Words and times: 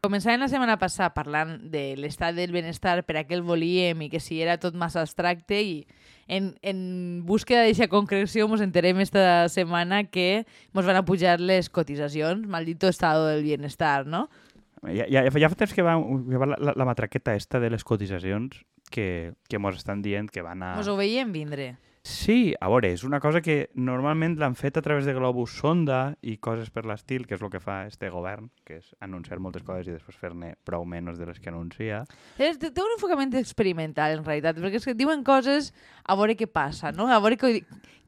Començàvem 0.00 0.40
la 0.40 0.48
setmana 0.48 0.78
passada 0.80 1.12
parlant 1.12 1.58
de 1.72 1.94
l'estat 2.00 2.32
del 2.36 2.54
benestar 2.54 3.02
per 3.04 3.18
a 3.20 3.24
què 3.28 3.36
el 3.36 3.44
volíem 3.44 4.06
i 4.06 4.08
que 4.08 4.20
si 4.22 4.38
era 4.40 4.56
tot 4.60 4.76
massa 4.78 5.02
abstracte 5.04 5.58
i 5.60 5.74
en, 6.24 6.54
en 6.62 6.78
búsqueda 7.28 7.66
d'aquesta 7.66 7.90
concreció 7.92 8.46
ens 8.48 8.64
enterem 8.64 9.02
esta 9.04 9.44
setmana 9.52 10.06
que 10.08 10.46
ens 10.46 10.86
van 10.86 10.96
a 10.96 11.04
pujar 11.04 11.36
les 11.40 11.68
cotitzacions, 11.68 12.46
maldito 12.48 12.88
estado 12.88 13.26
del 13.28 13.42
bienestar, 13.44 14.06
no? 14.06 14.28
Ja, 14.80 15.04
ja, 15.04 15.26
ja 15.28 15.52
fa 15.52 15.60
temps 15.60 15.76
que 15.76 15.84
va, 15.84 15.98
que 16.00 16.40
va 16.40 16.48
la, 16.54 16.56
la, 16.56 16.76
la 16.80 16.88
matraqueta 16.88 17.36
esta 17.36 17.60
de 17.60 17.68
les 17.68 17.84
cotitzacions 17.84 18.64
que, 18.88 19.34
que 19.48 19.60
mos 19.60 19.76
estan 19.76 20.00
dient 20.00 20.32
que 20.32 20.40
van 20.40 20.64
a... 20.64 20.74
Ens 20.80 20.88
ho 20.88 20.96
veiem 20.96 21.34
vindre. 21.36 21.74
Sí, 22.02 22.54
a 22.58 22.68
veure, 22.72 22.88
és 22.94 23.02
una 23.04 23.18
cosa 23.20 23.42
que 23.44 23.68
normalment 23.76 24.38
l'han 24.40 24.54
fet 24.56 24.78
a 24.78 24.82
través 24.82 25.04
de 25.04 25.12
globus 25.12 25.52
sonda 25.60 26.14
i 26.24 26.38
coses 26.40 26.70
per 26.72 26.86
l'estil, 26.88 27.26
que 27.28 27.36
és 27.36 27.42
el 27.44 27.50
que 27.52 27.60
fa 27.60 27.82
este 27.90 28.08
govern, 28.08 28.46
que 28.64 28.78
és 28.78 28.94
anunciar 29.04 29.36
moltes 29.38 29.62
coses 29.66 29.90
i 29.90 29.92
després 29.98 30.16
fer-ne 30.16 30.54
prou 30.64 30.86
menys 30.88 31.20
de 31.20 31.28
les 31.28 31.36
que 31.38 31.52
anuncia. 31.52 32.00
És, 32.40 32.56
té 32.56 32.72
un 32.72 32.94
enfocament 32.96 33.36
experimental, 33.36 34.16
en 34.16 34.24
realitat, 34.24 34.56
perquè 34.56 34.80
és 34.80 34.88
que 34.88 34.96
diuen 34.96 35.20
coses 35.28 35.74
a 36.08 36.16
veure 36.16 36.38
què 36.40 36.48
passa, 36.48 36.88
no? 36.96 37.04
A 37.12 37.20
veure 37.20 37.36
què, 37.36 37.52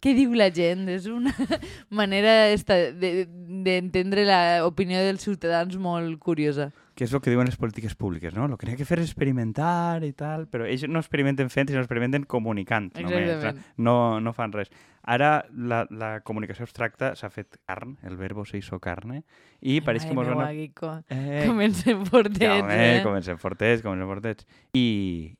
què 0.00 0.14
diu 0.16 0.32
la 0.40 0.48
gent. 0.48 0.88
És 0.88 1.04
una 1.12 1.34
manera 1.92 2.48
esta 2.48 2.78
de- 2.96 3.26
d'entendre 3.28 4.24
l'opinió 4.24 5.04
dels 5.04 5.20
ciutadans 5.28 5.76
molt 5.76 6.16
curiosa. 6.18 6.70
Que 6.94 7.06
és 7.06 7.12
el 7.14 7.20
que 7.24 7.32
diuen 7.32 7.48
les 7.48 7.56
polítiques 7.56 7.94
públiques, 7.96 8.34
no? 8.36 8.46
El 8.46 8.56
que 8.60 8.66
n'hi 8.68 8.74
ha 8.74 8.80
que 8.80 8.86
fer 8.88 8.98
és 9.00 9.10
experimentar 9.10 10.02
i 10.04 10.12
tal, 10.16 10.46
però 10.52 10.66
ells 10.68 10.84
no 10.88 11.00
experimenten 11.00 11.48
fent, 11.52 11.70
sinó 11.70 11.80
experimenten 11.82 12.26
comunicant. 12.28 12.90
Només, 13.00 13.62
no, 13.76 13.94
no 14.20 14.32
fan 14.36 14.52
res. 14.52 14.72
Ara 15.02 15.32
la, 15.50 15.80
la 15.90 16.10
comunicació 16.22 16.62
abstracta 16.62 17.14
s'ha 17.18 17.30
fet 17.32 17.56
carn, 17.66 17.96
el 18.06 18.14
verbo 18.20 18.44
se 18.46 18.60
hizo 18.60 18.78
carne, 18.78 19.24
i 19.60 19.80
pareix 19.82 20.04
que 20.06 20.14
mos 20.14 20.28
van... 20.28 20.38
meua, 20.38 20.50
A... 20.50 20.54
Guico. 20.54 20.92
Eh, 21.10 21.42
Comencem 21.48 22.04
fortets, 22.06 22.44
ja, 22.44 22.60
home, 22.60 22.76
eh? 22.76 23.00
comencem 23.02 23.40
fortets, 23.42 23.82
comencem 23.82 24.12
fortets. 24.12 24.46
I, 24.78 24.86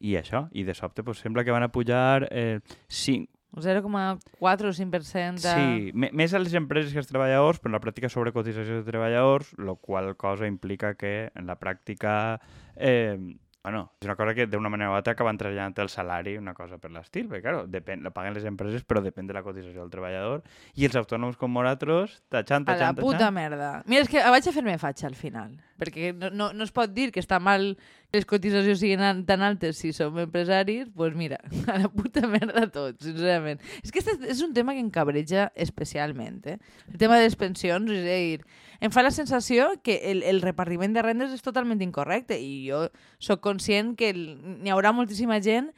I 0.01 0.17
això, 0.19 0.49
i 0.51 0.65
de 0.67 0.75
sobte 0.75 1.05
pues, 1.07 1.23
sembla 1.23 1.45
que 1.47 1.55
van 1.55 1.63
a 1.63 1.71
pujar 1.71 2.27
eh, 2.33 2.59
5, 2.89 3.32
0,4 3.57 4.69
o 4.69 4.73
5%. 4.73 5.43
De... 5.43 5.53
Sí, 5.53 5.93
més 5.93 6.33
a 6.33 6.41
les 6.41 6.57
empreses 6.57 6.93
que 6.93 7.03
als 7.03 7.11
treballadors, 7.11 7.61
però 7.61 7.73
en 7.73 7.79
la 7.79 7.85
pràctica 7.85 8.09
sobre 8.13 8.33
cotització 8.33 8.81
de 8.81 8.89
treballadors, 8.89 9.53
el 9.59 9.75
qual 9.81 10.15
cosa 10.17 10.49
implica 10.49 10.95
que 10.95 11.31
en 11.35 11.47
la 11.51 11.59
pràctica 11.61 12.41
eh, 12.77 13.19
bueno, 13.63 13.93
és 14.01 14.07
una 14.07 14.17
cosa 14.17 14.35
que 14.35 14.49
d'una 14.51 14.69
manera 14.69 14.91
o 14.91 14.95
altra 14.97 15.13
acaben 15.15 15.39
traslladant 15.39 15.77
el 15.85 15.89
salari, 15.89 16.35
una 16.37 16.53
cosa 16.55 16.81
per 16.83 16.91
l'estil, 16.91 17.29
perquè, 17.31 17.45
claro, 17.45 17.63
depèn, 17.71 18.03
la 18.03 18.11
paguen 18.11 18.35
les 18.35 18.47
empreses, 18.49 18.83
però 18.83 19.01
depèn 19.05 19.29
de 19.29 19.37
la 19.37 19.45
cotització 19.47 19.85
del 19.85 19.93
treballador, 19.93 20.43
i 20.75 20.89
els 20.89 20.99
autònoms 20.99 21.39
com 21.39 21.55
nosaltres, 21.55 22.19
tachant, 22.33 22.67
A 22.67 22.75
la 22.75 22.79
tachant, 22.81 22.99
puta 22.99 23.21
tachant... 23.21 23.37
merda. 23.39 23.71
Mira, 23.87 24.03
és 24.03 24.11
que 24.11 24.25
vaig 24.35 24.49
a 24.49 24.55
fer-me 24.57 24.75
fatxa 24.83 25.07
al 25.07 25.15
final, 25.15 25.55
perquè 25.83 26.13
no, 26.15 26.31
no, 26.31 26.53
no 26.55 26.65
es 26.65 26.73
pot 26.73 26.95
dir 26.95 27.11
que 27.13 27.21
està 27.21 27.41
mal 27.43 27.75
que 28.13 28.21
les 28.21 28.27
cotitzacions 28.29 28.79
siguin 28.81 29.03
an- 29.05 29.25
tan 29.27 29.43
altes 29.43 29.79
si 29.83 29.91
som 29.97 30.17
empresaris, 30.23 30.87
doncs 30.87 30.97
pues 30.97 31.15
mira, 31.19 31.39
a 31.73 31.79
la 31.83 31.91
puta 31.93 32.23
merda 32.31 32.65
tot, 32.71 33.03
sincerament. 33.03 33.61
És 33.83 33.91
que 33.93 34.01
este 34.05 34.17
és 34.31 34.43
un 34.47 34.55
tema 34.55 34.75
que 34.77 34.83
em 34.85 34.91
cabreja 34.95 35.51
especialment, 35.57 36.41
eh? 36.47 36.59
El 36.93 36.99
tema 37.03 37.19
de 37.19 37.27
les 37.27 37.37
pensions, 37.41 37.91
és 37.91 38.05
a 38.07 38.19
dir, 38.21 38.45
em 38.83 38.91
fa 38.95 39.03
la 39.03 39.11
sensació 39.15 39.71
que 39.83 40.01
el, 40.11 40.23
el 40.27 40.43
repartiment 40.43 40.95
de 40.95 41.03
rendes 41.05 41.33
és 41.35 41.43
totalment 41.45 41.81
incorrecte 41.85 42.39
i 42.39 42.67
jo 42.69 42.87
sóc 43.23 43.41
conscient 43.45 43.95
que 43.99 44.13
n'hi 44.15 44.71
haurà 44.75 44.93
moltíssima 44.95 45.41
gent 45.43 45.73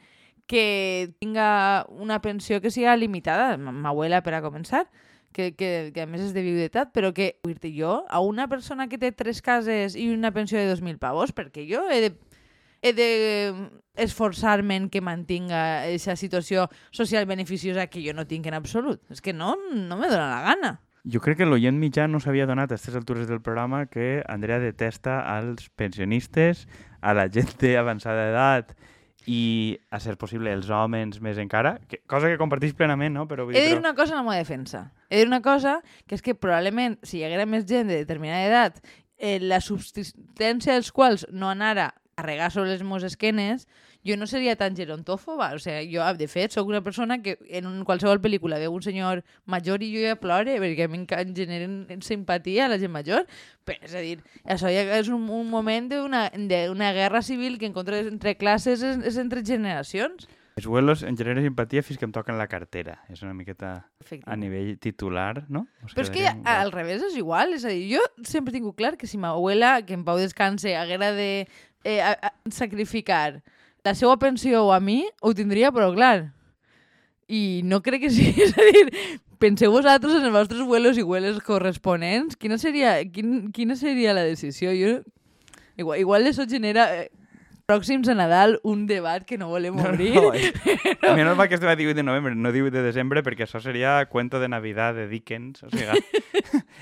que 0.45 1.09
tinga 1.17 1.85
una 1.89 2.19
pensió 2.21 2.59
que 2.61 2.69
siga 2.69 2.93
limitada, 2.97 3.55
ma 3.57 3.71
ma 3.73 3.89
abuela 3.89 4.19
per 4.21 4.35
a 4.37 4.43
començar, 4.45 4.83
que, 5.35 5.51
que, 5.59 5.91
que 5.91 6.05
a 6.05 6.07
més 6.07 6.23
és 6.23 6.31
de 6.31 6.43
viudetat, 6.45 6.93
però 6.95 7.11
que, 7.13 7.35
dir 7.43 7.73
jo, 7.75 7.97
a 8.07 8.21
una 8.23 8.47
persona 8.47 8.87
que 8.87 8.99
té 9.01 9.11
tres 9.11 9.41
cases 9.43 9.97
i 9.99 10.07
una 10.13 10.31
pensió 10.31 10.57
de 10.57 10.71
2.000 10.71 10.95
pavos, 11.01 11.35
perquè 11.35 11.65
jo 11.67 11.83
he 11.91 11.99
de, 12.05 12.11
he 12.79 12.93
de 12.95 13.09
esforçar-me 13.99 14.79
en 14.79 14.87
que 14.89 15.03
mantinga 15.03 15.83
aquesta 15.83 16.15
situació 16.15 16.69
social 16.95 17.27
beneficiosa 17.27 17.89
que 17.91 18.03
jo 18.05 18.15
no 18.15 18.27
tinc 18.31 18.47
en 18.47 18.55
absolut. 18.55 19.03
És 19.11 19.19
que 19.19 19.35
no, 19.35 19.57
no 19.59 19.99
me 19.99 20.07
dóna 20.07 20.31
la 20.31 20.41
gana. 20.47 20.73
Jo 21.05 21.19
crec 21.21 21.43
que 21.43 21.45
l'oient 21.45 21.75
mitjà 21.77 22.07
no 22.09 22.17
s'havia 22.23 22.47
donat 22.49 22.71
a 22.71 22.79
aquestes 22.79 22.95
altures 22.97 23.27
del 23.29 23.43
programa 23.43 23.83
que 23.91 24.23
Andrea 24.31 24.57
detesta 24.63 25.19
als 25.35 25.67
pensionistes, 25.77 26.65
a 27.01 27.13
la 27.13 27.27
gent 27.29 27.51
d'avançada 27.61 28.31
edat 28.31 28.73
i, 29.27 29.79
a 29.91 29.99
ser 29.99 30.17
possible, 30.17 30.51
els 30.53 30.69
homes 30.69 31.19
més 31.21 31.37
encara, 31.41 31.79
que, 31.89 32.01
cosa 32.07 32.27
que 32.29 32.37
comparteix 32.37 32.73
plenament, 32.77 33.13
no? 33.15 33.27
Però, 33.27 33.45
vull 33.45 33.55
He 33.55 33.61
de 33.61 33.67
dir 33.67 33.75
però- 33.77 33.83
una 33.85 33.95
cosa 33.95 34.13
en 34.13 34.17
la 34.21 34.23
meva 34.23 34.35
defensa. 34.37 34.91
He 35.09 35.15
de 35.17 35.21
dir 35.23 35.27
una 35.31 35.41
cosa, 35.41 35.79
que 36.07 36.15
és 36.15 36.21
que 36.21 36.35
probablement, 36.35 36.99
si 37.03 37.19
hi 37.19 37.23
haguera 37.25 37.45
més 37.45 37.65
gent 37.65 37.87
de 37.89 37.97
determinada 38.03 38.45
edat, 38.47 38.81
eh, 39.17 39.39
la 39.39 39.61
subsistència 39.61 40.73
dels 40.73 40.91
quals 40.91 41.25
no 41.31 41.49
anara 41.49 41.93
a 42.17 42.21
regar 42.23 42.49
sobre 42.51 42.69
les 42.69 42.81
meves 42.83 43.03
esquenes, 43.03 43.67
jo 44.05 44.15
no 44.15 44.25
seria 44.27 44.55
tan 44.55 44.75
gerontòfoba. 44.75 45.49
O 45.55 45.59
sigui, 45.59 45.89
jo, 45.91 46.05
de 46.15 46.27
fet, 46.31 46.53
sóc 46.55 46.69
una 46.71 46.79
persona 46.81 47.17
que 47.21 47.35
en 47.51 47.67
un, 47.67 47.81
qualsevol 47.83 48.21
pel·lícula 48.23 48.59
veu 48.61 48.71
un 48.71 48.85
senyor 48.85 49.23
major 49.51 49.83
i 49.83 49.89
jo 49.91 49.99
ja 50.05 50.15
plore, 50.15 50.55
perquè 50.63 50.87
a 50.87 50.91
mi 50.91 51.03
em 51.03 51.33
generen 51.35 51.99
simpatia 52.05 52.65
a 52.65 52.71
la 52.71 52.79
gent 52.79 52.93
major. 52.95 53.27
Però, 53.67 53.83
és 53.83 53.93
a 53.95 53.99
dir, 54.05 54.21
això 54.47 54.71
ja 54.71 54.85
és 55.01 55.11
un, 55.11 55.27
un 55.27 55.49
moment 55.51 55.91
d'una 55.91 56.93
guerra 56.95 57.21
civil 57.21 57.59
que 57.59 57.67
en 57.67 57.75
contra 57.75 57.99
entre 57.99 58.37
classes 58.39 58.79
és, 58.81 59.03
és 59.03 59.19
entre 59.19 59.43
generacions. 59.43 60.29
Els 60.55 60.69
vuelos 60.71 61.01
em 61.03 61.17
generen 61.19 61.43
simpatia 61.43 61.83
fins 61.83 61.99
que 61.99 62.07
em 62.07 62.13
toquen 62.15 62.37
la 62.39 62.47
cartera. 62.47 63.01
És 63.11 63.19
una 63.27 63.33
miqueta 63.35 63.89
a 64.23 64.35
nivell 64.39 64.77
titular, 64.79 65.43
no? 65.51 65.65
Us 65.83 65.91
Però 65.91 66.05
és 66.07 66.13
que 66.13 66.21
quedaríem- 66.23 66.47
al 66.47 66.71
revés 66.71 67.03
és 67.03 67.17
igual, 67.19 67.51
és 67.59 67.65
a 67.67 67.73
dir, 67.75 67.97
jo 67.97 67.99
sempre 68.23 68.53
tingut 68.55 68.77
clar 68.79 68.95
que 68.95 69.03
si 69.05 69.17
ma 69.19 69.33
abuela, 69.35 69.81
que 69.83 69.93
en 69.99 70.05
pau 70.07 70.15
descanse, 70.15 70.77
haguera 70.79 71.11
de 71.11 71.49
eh, 71.85 72.01
a, 72.01 72.17
a, 72.19 72.33
sacrificar 72.51 73.43
la 73.85 73.93
seva 73.93 74.17
pensió 74.17 74.65
a 74.73 74.81
mi, 74.81 75.03
ho 75.21 75.31
tindria, 75.37 75.71
però 75.71 75.91
clar. 75.93 76.33
I 77.29 77.61
no 77.63 77.79
crec 77.85 78.07
que 78.07 78.11
sigui, 78.17 78.49
és 78.49 78.57
a 78.57 78.65
dir, 78.73 78.85
penseu 79.39 79.71
vosaltres 79.71 80.17
en 80.17 80.25
els 80.27 80.35
vostres 80.35 80.65
vuelos 80.65 80.97
i 80.97 81.05
vuelos 81.05 81.37
corresponents, 81.45 82.35
quina 82.41 82.57
seria, 82.61 82.97
quin, 83.13 83.51
quina 83.53 83.77
seria 83.77 84.17
la 84.17 84.25
decisió? 84.25 84.73
Jo, 84.73 84.97
igual, 85.77 86.01
igual 86.01 86.27
això 86.27 86.49
genera 86.49 86.89
eh, 86.97 87.11
pròxims 87.65 88.07
a 88.09 88.15
Nadal 88.15 88.59
un 88.63 88.85
debat 88.87 89.25
que 89.25 89.37
no 89.37 89.47
volem 89.49 89.75
No, 89.75 89.89
obrir. 89.89 90.13
no, 90.13 90.33
eh. 90.33 90.51
A 91.01 91.15
mi 91.15 91.23
no 91.23 91.35
va 91.35 91.47
que 91.47 91.55
estem 91.57 91.69
a 91.69 91.75
18 91.75 91.95
de 91.97 92.03
novembre, 92.03 92.35
no 92.35 92.51
18 92.53 92.71
de 92.77 92.83
desembre, 92.85 93.23
perquè 93.25 93.45
això 93.47 93.59
seria 93.61 94.05
cuento 94.05 94.39
de 94.39 94.47
Navidad 94.49 94.93
de 94.93 95.07
Dickens. 95.09 95.63
O 95.63 95.69
sigui, 95.73 95.99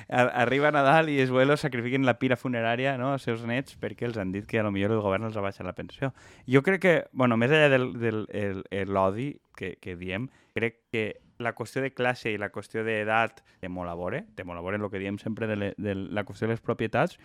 arriba 0.10 0.72
Nadal 0.76 1.10
i 1.10 1.20
els 1.24 1.32
vuelos 1.32 1.62
sacrifiquen 1.64 2.06
la 2.06 2.18
pira 2.20 2.36
funerària 2.36 2.98
no, 3.00 3.14
als 3.14 3.24
seus 3.24 3.46
nets 3.48 3.78
perquè 3.80 4.08
els 4.10 4.18
han 4.20 4.32
dit 4.36 4.46
que 4.50 4.60
a 4.60 4.64
lo 4.64 4.72
millor 4.76 4.92
el 4.92 5.02
govern 5.04 5.24
els 5.30 5.38
abaixa 5.40 5.64
la 5.64 5.74
pensió. 5.78 6.12
Jo 6.48 6.62
crec 6.64 6.82
que, 6.84 6.96
bueno, 7.14 7.38
més 7.40 7.52
enllà 7.52 7.70
del, 7.72 7.94
del 8.00 8.26
el, 8.36 8.64
el, 8.72 8.92
l'odi 8.92 9.32
que, 9.56 9.78
que 9.80 9.96
diem, 9.96 10.28
crec 10.54 10.82
que 10.92 11.06
la 11.40 11.56
qüestió 11.56 11.82
de 11.82 11.94
classe 11.96 12.32
i 12.32 12.38
la 12.38 12.52
qüestió 12.54 12.84
d'edat 12.86 13.42
té 13.60 13.70
molt 13.72 13.90
a 13.92 13.96
veure, 14.00 14.26
té 14.36 14.44
molt 14.44 14.60
a 14.60 14.64
veure 14.64 14.78
en 14.80 14.86
el 14.86 14.92
que 14.92 15.00
diem 15.02 15.18
sempre 15.20 15.48
de, 15.48 15.56
le, 15.58 15.74
de 15.78 15.96
la 15.96 16.24
qüestió 16.28 16.48
de 16.48 16.54
les 16.54 16.62
propietats, 16.64 17.18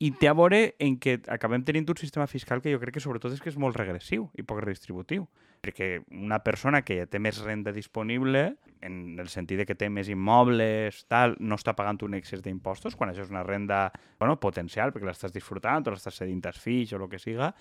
i 0.00 0.10
té 0.18 0.28
a 0.28 0.34
veure 0.34 0.74
en 0.82 0.96
que 0.98 1.18
acabem 1.30 1.62
tenint 1.66 1.88
un 1.90 1.98
sistema 2.00 2.26
fiscal 2.26 2.62
que 2.62 2.72
jo 2.72 2.80
crec 2.82 2.96
que 2.96 3.04
sobretot 3.04 3.34
és 3.34 3.42
que 3.42 3.50
és 3.52 3.58
molt 3.60 3.76
regressiu 3.78 4.30
i 4.38 4.44
poc 4.46 4.62
redistributiu. 4.64 5.28
Perquè 5.62 6.00
una 6.10 6.40
persona 6.42 6.80
que 6.82 6.96
ja 6.98 7.06
té 7.06 7.20
més 7.22 7.38
renda 7.44 7.70
disponible, 7.70 8.56
en 8.82 9.18
el 9.22 9.28
sentit 9.30 9.60
de 9.60 9.66
que 9.66 9.76
té 9.78 9.86
més 9.88 10.10
immobles, 10.10 11.04
tal, 11.06 11.36
no 11.38 11.54
està 11.54 11.76
pagant 11.78 12.00
un 12.02 12.16
excés 12.18 12.42
d'impostos, 12.42 12.96
quan 12.98 13.12
això 13.12 13.22
és 13.22 13.30
una 13.30 13.44
renda 13.46 13.84
bueno, 14.18 14.34
potencial, 14.42 14.90
perquè 14.90 15.06
l'estàs 15.06 15.34
disfrutant 15.34 15.86
o 15.86 15.94
l'estàs 15.94 16.18
cedint 16.18 16.42
als 16.50 16.58
fills 16.58 16.92
o 16.92 16.98
el 16.98 17.06
que 17.12 17.22
siga, 17.22 17.52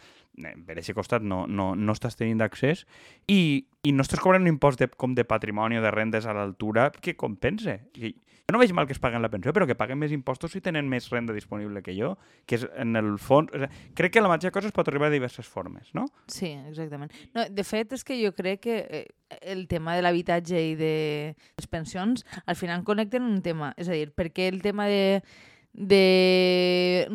eh, 0.41 0.56
per 0.66 0.79
aquest 0.79 0.97
costat 0.97 1.22
no, 1.22 1.44
no, 1.46 1.76
no 1.78 1.94
estàs 1.94 2.17
tenint 2.17 2.41
accés 2.41 2.88
i, 3.29 3.67
i 3.82 3.94
no 3.96 4.04
estàs 4.06 4.22
cobrant 4.22 4.44
un 4.46 4.52
impost 4.52 4.82
de, 4.82 4.90
com 4.94 5.16
de 5.18 5.26
patrimoni 5.26 5.80
o 5.80 5.82
de 5.82 5.92
rendes 5.94 6.28
a 6.30 6.36
l'altura 6.38 6.92
que 6.94 7.16
compense. 7.18 7.80
I, 7.98 8.12
jo 8.52 8.54
no 8.54 8.60
veig 8.60 8.74
mal 8.76 8.86
que 8.86 8.92
es 8.92 9.00
paguen 9.00 9.24
la 9.24 9.30
pensió, 9.32 9.54
però 9.56 9.66
que 9.66 9.78
paguen 9.80 9.98
més 10.02 10.12
impostos 10.12 10.52
si 10.52 10.60
tenen 10.62 10.90
més 10.92 11.08
renda 11.10 11.34
disponible 11.34 11.82
que 11.86 11.96
jo, 11.96 12.18
que 12.46 12.58
és 12.60 12.66
en 12.76 13.00
el 13.00 13.14
fons... 13.22 13.50
O 13.56 13.62
sigui, 13.62 13.94
crec 13.96 14.14
que 14.14 14.24
la 14.24 14.30
mateixa 14.30 14.52
cosa 14.52 14.68
es 14.68 14.76
pot 14.76 14.90
arribar 14.92 15.08
de 15.10 15.18
diverses 15.18 15.48
formes, 15.48 15.94
no? 15.98 16.04
Sí, 16.28 16.52
exactament. 16.70 17.14
No, 17.34 17.46
de 17.48 17.64
fet, 17.64 17.96
és 17.96 18.04
que 18.04 18.18
jo 18.20 18.34
crec 18.36 18.62
que 18.68 18.76
eh, 18.84 19.06
el 19.54 19.64
tema 19.72 19.96
de 19.96 20.04
l'habitatge 20.04 20.66
i 20.74 20.76
de 20.76 20.94
les 21.32 21.72
pensions 21.72 22.26
al 22.44 22.60
final 22.60 22.84
connecten 22.84 23.24
un 23.24 23.40
tema. 23.46 23.72
És 23.80 23.90
a 23.90 23.96
dir, 23.96 24.12
perquè 24.12 24.50
el 24.52 24.60
tema 24.62 24.90
de, 24.92 25.24
de 25.72 26.04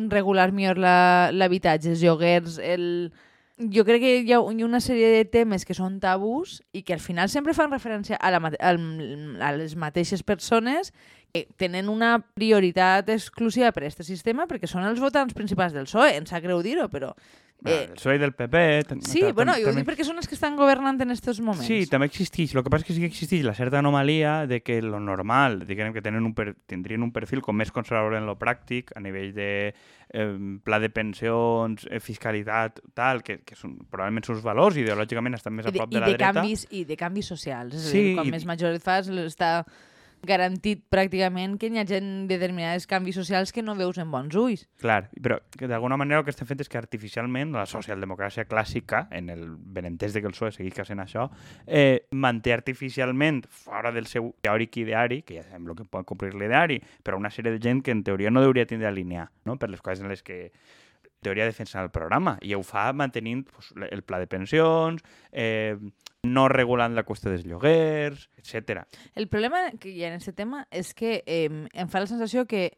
regular 0.09 0.49
millor 0.51 0.81
l'habitatge, 0.81 1.93
els 1.95 2.03
lloguers, 2.03 2.59
el... 2.59 3.13
Jo 3.57 3.81
crec 3.87 4.03
que 4.03 4.09
hi 4.21 4.33
ha, 4.35 4.39
una 4.39 4.79
sèrie 4.83 5.07
de 5.15 5.23
temes 5.25 5.63
que 5.65 5.73
són 5.73 5.95
tabús 5.97 6.59
i 6.77 6.83
que 6.85 6.93
al 6.93 7.01
final 7.01 7.29
sempre 7.33 7.55
fan 7.57 7.71
referència 7.73 8.19
a, 8.21 8.29
la, 8.29 8.51
a 8.61 9.51
les 9.57 9.73
mateixes 9.73 10.21
persones 10.21 10.91
tenen 11.57 11.89
una 11.89 12.17
prioritat 12.33 13.09
exclusiva 13.09 13.71
per 13.71 13.83
a 13.83 13.87
aquest 13.91 14.03
sistema 14.07 14.47
perquè 14.47 14.67
són 14.69 14.85
els 14.87 14.99
votants 14.99 15.33
principals 15.37 15.73
del 15.75 15.85
PSOE. 15.85 16.15
Em 16.17 16.25
sap 16.25 16.41
greu 16.43 16.61
dir-ho, 16.65 16.87
però 16.89 17.13
Eh, 17.65 17.87
el 17.89 17.93
PSOE 17.97 18.19
del 18.21 18.35
PP... 18.37 18.83
tam- 18.85 18.99
sí, 19.01 19.19
bueno, 19.33 19.51
jo 19.57 19.71
ho 19.71 19.73
dic 19.73 19.83
perquè 19.87 20.03
són 20.05 20.19
els 20.21 20.27
que 20.29 20.35
estan 20.37 20.53
governant 20.55 20.99
en 21.01 21.09
aquests 21.09 21.39
moments. 21.41 21.65
Sí, 21.65 21.87
també 21.89 22.05
existeix. 22.05 22.51
El 22.53 22.61
que 22.61 22.69
passa 22.69 22.83
és 22.85 22.87
que 22.87 22.93
sí 22.93 23.01
que 23.01 23.07
existeix 23.09 23.41
la 23.43 23.55
certa 23.57 23.79
anomalia 23.79 24.45
de 24.45 24.59
que 24.61 24.75
lo 24.85 24.99
normal, 25.01 25.63
diguem 25.65 25.89
que 25.91 26.03
tenen 26.05 26.21
un 26.23 26.35
per, 26.37 26.51
tindrien 26.69 27.01
un 27.01 27.09
perfil 27.11 27.41
com 27.41 27.57
més 27.57 27.71
conservador 27.73 28.13
en 28.19 28.27
lo 28.29 28.35
pràctic, 28.37 28.93
a 28.93 29.01
nivell 29.01 29.33
de 29.33 29.73
eh, 29.73 30.27
pla 30.63 30.77
de 30.79 30.91
pensions, 30.93 31.87
eh, 31.89 31.97
fiscalitat, 31.99 32.77
tal, 32.93 33.23
que, 33.25 33.39
que 33.41 33.57
són, 33.57 33.73
probablement 33.89 34.29
són 34.29 34.37
els 34.37 34.45
valors, 34.45 34.77
ideològicament 34.77 35.33
estan 35.41 35.57
més 35.57 35.65
a 35.65 35.73
de, 35.73 35.79
prop 35.81 35.89
i 35.89 35.97
de 35.97 35.99
la 36.05 36.11
de 36.11 36.13
dreta. 36.13 36.33
canvis 36.37 36.67
i 36.69 36.85
de 36.85 36.95
canvis 37.01 37.25
socials. 37.33 37.73
És 37.73 37.87
a 37.87 37.89
Sí, 37.89 38.03
dir, 38.11 38.15
quan 38.21 38.29
i- 38.29 38.35
més 38.37 38.45
major 38.45 38.77
et 38.77 38.85
fas, 38.85 39.09
està 39.09 39.63
garantit 40.25 40.83
pràcticament 40.91 41.57
que 41.59 41.69
hi 41.69 41.79
ha 41.79 41.85
gent 41.87 42.27
determinats 42.29 42.87
canvis 42.89 43.17
socials 43.19 43.53
que 43.53 43.63
no 43.63 43.75
veus 43.77 43.99
en 44.01 44.11
bons 44.11 44.35
ulls. 44.39 44.65
Clar, 44.81 45.09
però 45.13 45.39
d'alguna 45.59 45.97
manera 45.99 46.21
el 46.21 46.25
que 46.25 46.33
estem 46.33 46.47
fent 46.49 46.63
és 46.63 46.71
que 46.71 46.79
artificialment 46.79 47.53
la 47.55 47.65
socialdemocràcia 47.69 48.47
clàssica, 48.49 49.05
en 49.11 49.29
el 49.33 49.45
benentès 49.57 50.15
de 50.15 50.23
que 50.23 50.31
el 50.31 50.35
PSOE 50.35 50.53
segueix 50.55 50.87
sent 50.87 51.03
això, 51.03 51.29
eh, 51.65 52.07
manté 52.11 52.53
artificialment 52.53 53.43
fora 53.49 53.91
del 53.91 54.07
seu 54.07 54.33
teòric 54.41 54.81
ideari, 54.83 55.21
que 55.23 55.39
ja 55.39 55.43
sabem 55.43 55.67
el 55.67 55.75
que 55.75 55.85
pot 55.85 56.05
complir 56.07 56.33
l'ideari, 56.33 56.81
però 57.03 57.17
una 57.17 57.31
sèrie 57.33 57.51
de 57.51 57.61
gent 57.61 57.83
que 57.83 57.91
en 57.91 58.03
teoria 58.03 58.31
no 58.31 58.41
hauria 58.41 58.65
tindre 58.65 58.87
alinear, 58.87 59.29
no? 59.45 59.57
per 59.57 59.69
les 59.69 59.81
coses 59.81 60.03
en 60.03 60.09
les 60.09 60.23
que 60.23 60.51
teoria 61.21 61.45
defensa 61.45 61.81
el 61.81 61.91
programa, 61.91 62.37
i 62.41 62.53
ho 62.53 62.63
fa 62.63 62.91
mantenint 62.93 63.47
pues, 63.49 63.71
el 63.91 64.03
pla 64.03 64.19
de 64.19 64.27
pensions, 64.27 65.03
eh, 65.31 65.75
no 66.27 66.47
regulant 66.51 66.95
la 66.95 67.05
qüestió 67.07 67.31
dels 67.31 67.45
lloguers, 67.47 68.27
etc. 68.37 68.83
El 69.15 69.29
problema 69.31 69.69
que 69.79 69.93
hi 69.93 70.03
ha 70.03 70.11
en 70.11 70.19
aquest 70.19 70.37
tema 70.37 70.65
és 70.71 70.93
que 70.97 71.21
eh, 71.25 71.47
em 71.47 71.89
fa 71.89 72.03
la 72.03 72.09
sensació 72.09 72.45
que 72.49 72.69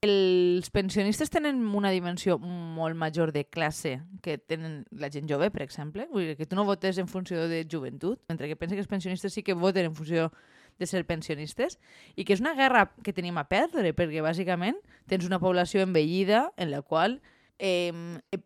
els 0.00 0.70
pensionistes 0.72 1.28
tenen 1.28 1.60
una 1.76 1.90
dimensió 1.92 2.38
molt 2.40 2.96
major 2.96 3.34
de 3.36 3.44
classe 3.44 3.98
que 4.24 4.38
tenen 4.38 4.86
la 4.96 5.10
gent 5.12 5.28
jove, 5.28 5.50
per 5.52 5.60
exemple. 5.62 6.06
Vull 6.12 6.30
dir 6.30 6.36
que 6.38 6.46
tu 6.48 6.56
no 6.56 6.64
votes 6.64 6.96
en 6.98 7.08
funció 7.08 7.48
de 7.48 7.66
joventut, 7.70 8.22
mentre 8.28 8.48
que 8.48 8.56
pensa 8.56 8.74
que 8.74 8.80
els 8.80 8.88
pensionistes 8.88 9.34
sí 9.34 9.44
que 9.44 9.52
voten 9.52 9.90
en 9.90 9.94
funció 9.94 10.30
de 10.80 10.86
ser 10.88 11.04
pensionistes, 11.04 11.76
i 12.16 12.24
que 12.24 12.32
és 12.32 12.40
una 12.40 12.54
guerra 12.56 12.86
que 13.04 13.12
tenim 13.12 13.36
a 13.36 13.44
perdre, 13.50 13.92
perquè 13.92 14.24
bàsicament 14.24 14.78
tens 15.06 15.28
una 15.28 15.40
població 15.42 15.84
envellida 15.84 16.46
en 16.56 16.72
la 16.72 16.80
qual 16.80 17.20
eh, 17.60 17.92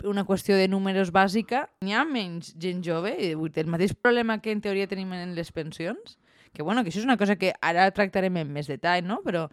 una 0.04 0.24
qüestió 0.26 0.56
de 0.58 0.66
números 0.68 1.12
bàsica, 1.14 1.68
n'hi 1.80 1.94
ha 1.94 2.02
menys 2.04 2.52
gent 2.60 2.82
jove, 2.84 3.14
i 3.14 3.30
el 3.32 3.70
mateix 3.70 3.94
problema 3.94 4.40
que 4.42 4.52
en 4.52 4.60
teoria 4.60 4.90
tenim 4.90 5.12
en 5.14 5.36
les 5.38 5.52
pensions, 5.54 6.18
que 6.52 6.62
bueno, 6.62 6.82
que 6.82 6.90
això 6.90 7.00
és 7.00 7.06
una 7.06 7.16
cosa 7.16 7.36
que 7.38 7.54
ara 7.62 7.86
tractarem 7.94 8.36
en 8.42 8.50
més 8.52 8.66
detall, 8.70 9.06
no? 9.06 9.20
Però 9.24 9.46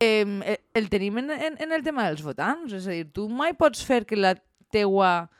eh, 0.00 0.58
el, 0.74 0.90
tenim 0.92 1.18
en, 1.24 1.32
en, 1.32 1.56
en 1.64 1.72
el 1.72 1.82
tema 1.82 2.06
dels 2.06 2.22
votants, 2.22 2.76
és 2.76 2.86
a 2.86 2.92
dir, 2.92 3.08
tu 3.16 3.26
mai 3.32 3.56
pots 3.56 3.82
fer 3.84 4.04
que 4.04 4.20
la 4.20 4.36
teua 4.72 5.30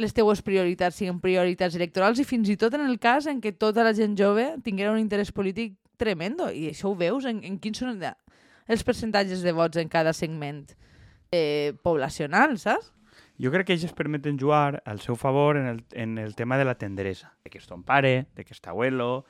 les 0.00 0.14
teues 0.16 0.40
prioritats 0.40 0.96
siguin 0.96 1.18
prioritats 1.20 1.74
electorals 1.76 2.20
i 2.22 2.24
fins 2.24 2.48
i 2.48 2.56
tot 2.56 2.72
en 2.78 2.86
el 2.86 2.96
cas 3.02 3.26
en 3.28 3.40
què 3.42 3.52
tota 3.52 3.84
la 3.84 3.92
gent 3.92 4.14
jove 4.16 4.46
tinguera 4.64 4.92
un 4.94 5.00
interès 5.02 5.32
polític 5.34 5.74
tremendo. 6.00 6.48
I 6.48 6.70
això 6.70 6.88
ho 6.88 6.96
veus 6.96 7.26
en, 7.28 7.42
en 7.44 7.58
quins 7.60 7.82
són 7.82 7.98
els 8.00 8.86
percentatges 8.86 9.42
de 9.44 9.52
vots 9.52 9.76
en 9.82 9.90
cada 9.92 10.14
segment 10.16 10.62
eh, 11.34 11.74
poblacional, 11.82 12.56
saps? 12.58 12.92
Jo 13.40 13.50
crec 13.50 13.66
que 13.68 13.72
ells 13.76 13.84
es 13.88 13.94
permeten 13.96 14.38
jugar 14.38 14.82
al 14.84 15.00
seu 15.00 15.16
favor 15.16 15.56
en 15.56 15.66
el, 15.66 15.84
en 15.92 16.18
el 16.18 16.34
tema 16.36 16.58
de 16.58 16.64
la 16.68 16.74
tendresa, 16.76 17.32
de 17.44 17.50
que 17.50 17.58
és 17.58 17.66
ton 17.66 17.82
pare, 17.82 18.26
de 18.36 18.44
que 18.44 18.52
és 18.52 18.60
t'abuelo, 18.60 19.24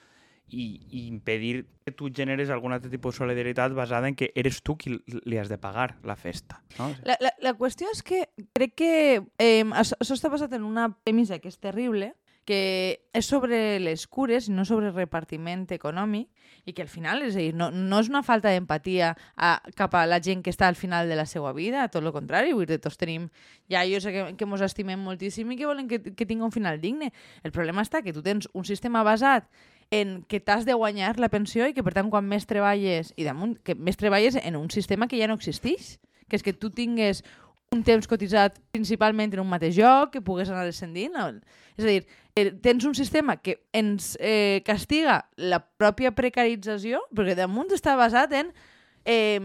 i, 0.51 0.81
i 0.91 1.05
impedir 1.07 1.69
que 1.87 1.93
tu 1.95 2.09
generes 2.11 2.51
algun 2.51 2.73
altre 2.75 2.91
tipus 2.91 3.15
de 3.15 3.19
solidaritat 3.23 3.71
basada 3.73 4.09
en 4.11 4.17
que 4.19 4.33
eres 4.35 4.65
tu 4.67 4.75
qui 4.77 4.97
li- 4.99 5.39
has 5.39 5.49
de 5.49 5.59
pagar 5.63 5.99
la 6.03 6.17
festa. 6.19 6.59
No? 6.77 6.89
La, 7.07 7.15
la, 7.23 7.31
la 7.39 7.53
qüestió 7.55 7.87
és 7.95 8.03
que 8.03 8.25
crec 8.53 8.75
que 8.75 8.91
eh, 9.39 9.63
això, 9.79 9.95
això 10.03 10.17
està 10.19 10.29
basat 10.33 10.53
en 10.59 10.67
una 10.67 10.89
premissa 11.05 11.39
que 11.39 11.47
és 11.53 11.61
terrible, 11.63 12.17
que 12.51 13.07
és 13.15 13.27
sobre 13.31 13.79
les 13.79 14.09
cures 14.11 14.49
no 14.51 14.65
sobre 14.67 14.89
el 14.91 14.97
repartiment 14.97 15.69
econòmic 15.71 16.27
i 16.67 16.75
que 16.75 16.83
al 16.83 16.91
final, 16.91 17.23
és 17.23 17.37
a 17.37 17.39
dir, 17.39 17.53
no, 17.55 17.69
no 17.71 18.01
és 18.03 18.09
una 18.11 18.25
falta 18.27 18.51
d'empatia 18.51 19.13
cap 19.79 19.95
a 19.95 20.03
la 20.11 20.19
gent 20.19 20.43
que 20.43 20.51
està 20.51 20.67
al 20.67 20.75
final 20.75 21.07
de 21.07 21.15
la 21.15 21.29
seva 21.31 21.53
vida, 21.55 21.87
tot 21.95 22.03
el 22.03 22.11
contrari, 22.11 22.51
vull 22.57 22.67
dir, 22.67 22.81
tots 22.83 22.99
tenim 22.99 23.29
iaios 23.71 24.09
que, 24.11 24.25
que 24.35 24.49
mos 24.51 24.65
estimem 24.67 24.99
moltíssim 24.99 25.53
i 25.55 25.61
que 25.61 25.69
volen 25.69 25.87
que, 25.87 26.01
que 26.11 26.27
tingui 26.27 26.49
un 26.49 26.55
final 26.55 26.83
digne. 26.83 27.13
El 27.47 27.55
problema 27.55 27.87
està 27.87 28.03
que 28.03 28.15
tu 28.17 28.25
tens 28.27 28.51
un 28.51 28.67
sistema 28.67 29.05
basat 29.07 29.47
en 29.95 30.23
que 30.27 30.43
t'has 30.43 30.67
de 30.67 30.75
guanyar 30.75 31.21
la 31.23 31.31
pensió 31.31 31.71
i 31.71 31.75
que, 31.75 31.87
per 31.87 31.95
tant, 31.95 32.11
quan 32.11 32.27
més 32.27 32.51
treballes, 32.51 33.15
i 33.15 33.27
damunt, 33.27 33.61
que 33.63 33.79
més 33.79 33.99
treballes 33.99 34.35
en 34.43 34.59
un 34.59 34.71
sistema 34.75 35.07
que 35.07 35.23
ja 35.23 35.31
no 35.31 35.39
existeix, 35.39 36.01
que 36.27 36.39
és 36.39 36.47
que 36.47 36.55
tu 36.55 36.71
tingues 36.75 37.23
un 37.71 37.85
temps 37.87 38.09
cotitzat 38.11 38.57
principalment 38.75 39.31
en 39.37 39.45
un 39.45 39.47
mateix 39.47 39.77
lloc, 39.79 40.11
que 40.11 40.23
pugues 40.27 40.49
anar 40.51 40.65
descendint. 40.67 41.15
És 41.79 41.85
a 41.85 41.87
dir, 41.87 42.01
eh, 42.35 42.51
tens 42.65 42.83
un 42.85 42.97
sistema 42.99 43.37
que 43.39 43.61
ens 43.73 44.17
eh, 44.19 44.59
castiga 44.67 45.21
la 45.37 45.61
pròpia 45.79 46.11
precarització, 46.11 47.05
perquè 47.15 47.37
damunt 47.39 47.71
està 47.71 47.95
basat 47.95 48.35
en 48.35 48.51
eh, 49.05 49.39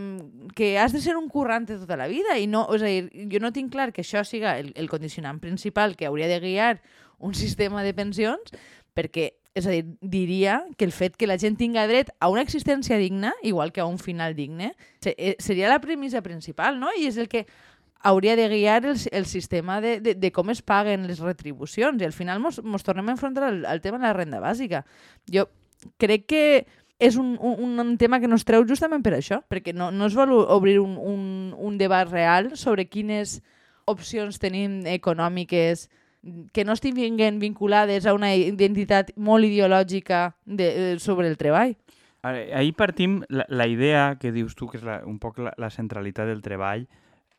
que 0.58 0.80
has 0.82 0.92
de 0.92 1.04
ser 1.06 1.16
un 1.18 1.30
currante 1.30 1.78
tota 1.78 2.00
la 2.02 2.10
vida 2.10 2.40
i 2.42 2.48
no, 2.50 2.66
és 2.74 2.82
a 2.82 2.90
dir, 2.90 3.30
jo 3.30 3.44
no 3.44 3.54
tinc 3.54 3.70
clar 3.72 3.92
que 3.94 4.02
això 4.02 4.26
siga 4.26 4.58
el, 4.58 4.74
el 4.74 4.90
condicionant 4.90 5.38
principal 5.40 5.94
que 5.96 6.10
hauria 6.10 6.28
de 6.28 6.42
guiar 6.42 6.82
un 7.20 7.38
sistema 7.38 7.86
de 7.86 7.94
pensions 7.94 8.58
perquè, 8.98 9.36
és 9.54 9.70
a 9.70 9.72
dir, 9.72 9.86
diria 10.02 10.64
que 10.80 10.90
el 10.90 10.92
fet 10.92 11.14
que 11.16 11.30
la 11.30 11.38
gent 11.38 11.60
tinga 11.62 11.86
dret 11.86 12.10
a 12.20 12.32
una 12.34 12.42
existència 12.42 12.98
digna, 12.98 13.36
igual 13.44 13.72
que 13.72 13.86
a 13.86 13.86
un 13.86 14.00
final 14.00 14.34
digne, 14.34 14.74
eh, 15.06 15.36
seria 15.38 15.70
la 15.70 15.80
premissa 15.80 16.26
principal, 16.26 16.80
no? 16.80 16.90
I 16.98 17.06
és 17.12 17.22
el 17.22 17.30
que 17.30 17.46
hauria 18.02 18.36
de 18.36 18.48
guiar 18.50 18.86
el, 18.86 18.98
el 19.12 19.26
sistema 19.26 19.82
de, 19.82 20.00
de, 20.00 20.16
de 20.16 20.32
com 20.32 20.50
es 20.54 20.62
paguen 20.62 21.08
les 21.10 21.20
retribucions 21.20 22.02
i 22.02 22.06
al 22.06 22.14
final 22.14 22.40
mos, 22.40 22.62
mos 22.64 22.86
tornem 22.86 23.10
a 23.10 23.16
enfrontar 23.16 23.48
al, 23.50 23.64
al 23.66 23.82
tema 23.82 23.98
de 23.98 24.08
la 24.08 24.14
renda 24.14 24.42
bàsica. 24.44 24.86
Jo 25.32 25.48
crec 26.02 26.28
que 26.30 26.44
és 27.00 27.18
un, 27.20 27.36
un, 27.42 27.80
un 27.80 27.98
tema 27.98 28.22
que 28.22 28.28
no 28.28 28.38
es 28.40 28.46
treu 28.48 28.64
justament 28.68 29.04
per 29.04 29.18
això, 29.18 29.42
perquè 29.52 29.74
no, 29.76 29.92
no 29.92 30.08
es 30.08 30.16
vol 30.16 30.32
obrir 30.32 30.80
un, 30.80 30.96
un, 30.98 31.54
un 31.58 31.78
debat 31.78 32.08
real 32.08 32.54
sobre 32.56 32.88
quines 32.88 33.42
opcions 33.86 34.40
tenim 34.40 34.86
econòmiques 34.88 35.90
que 36.54 36.66
no 36.66 36.74
estiguin 36.74 37.40
vinculades 37.40 38.06
a 38.06 38.16
una 38.16 38.34
identitat 38.34 39.12
molt 39.16 39.46
ideològica 39.46 40.36
de, 40.46 40.70
eh, 40.94 41.00
sobre 41.00 41.28
el 41.30 41.38
treball. 41.38 41.76
Ahir 42.26 42.74
partim 42.74 43.20
la, 43.30 43.46
la 43.50 43.68
idea 43.68 44.18
que 44.20 44.32
dius 44.34 44.56
tu, 44.56 44.66
que 44.72 44.80
és 44.80 44.86
la, 44.86 45.04
un 45.06 45.20
poc 45.22 45.38
la, 45.38 45.54
la 45.62 45.70
centralitat 45.70 46.26
del 46.26 46.42
treball, 46.42 46.88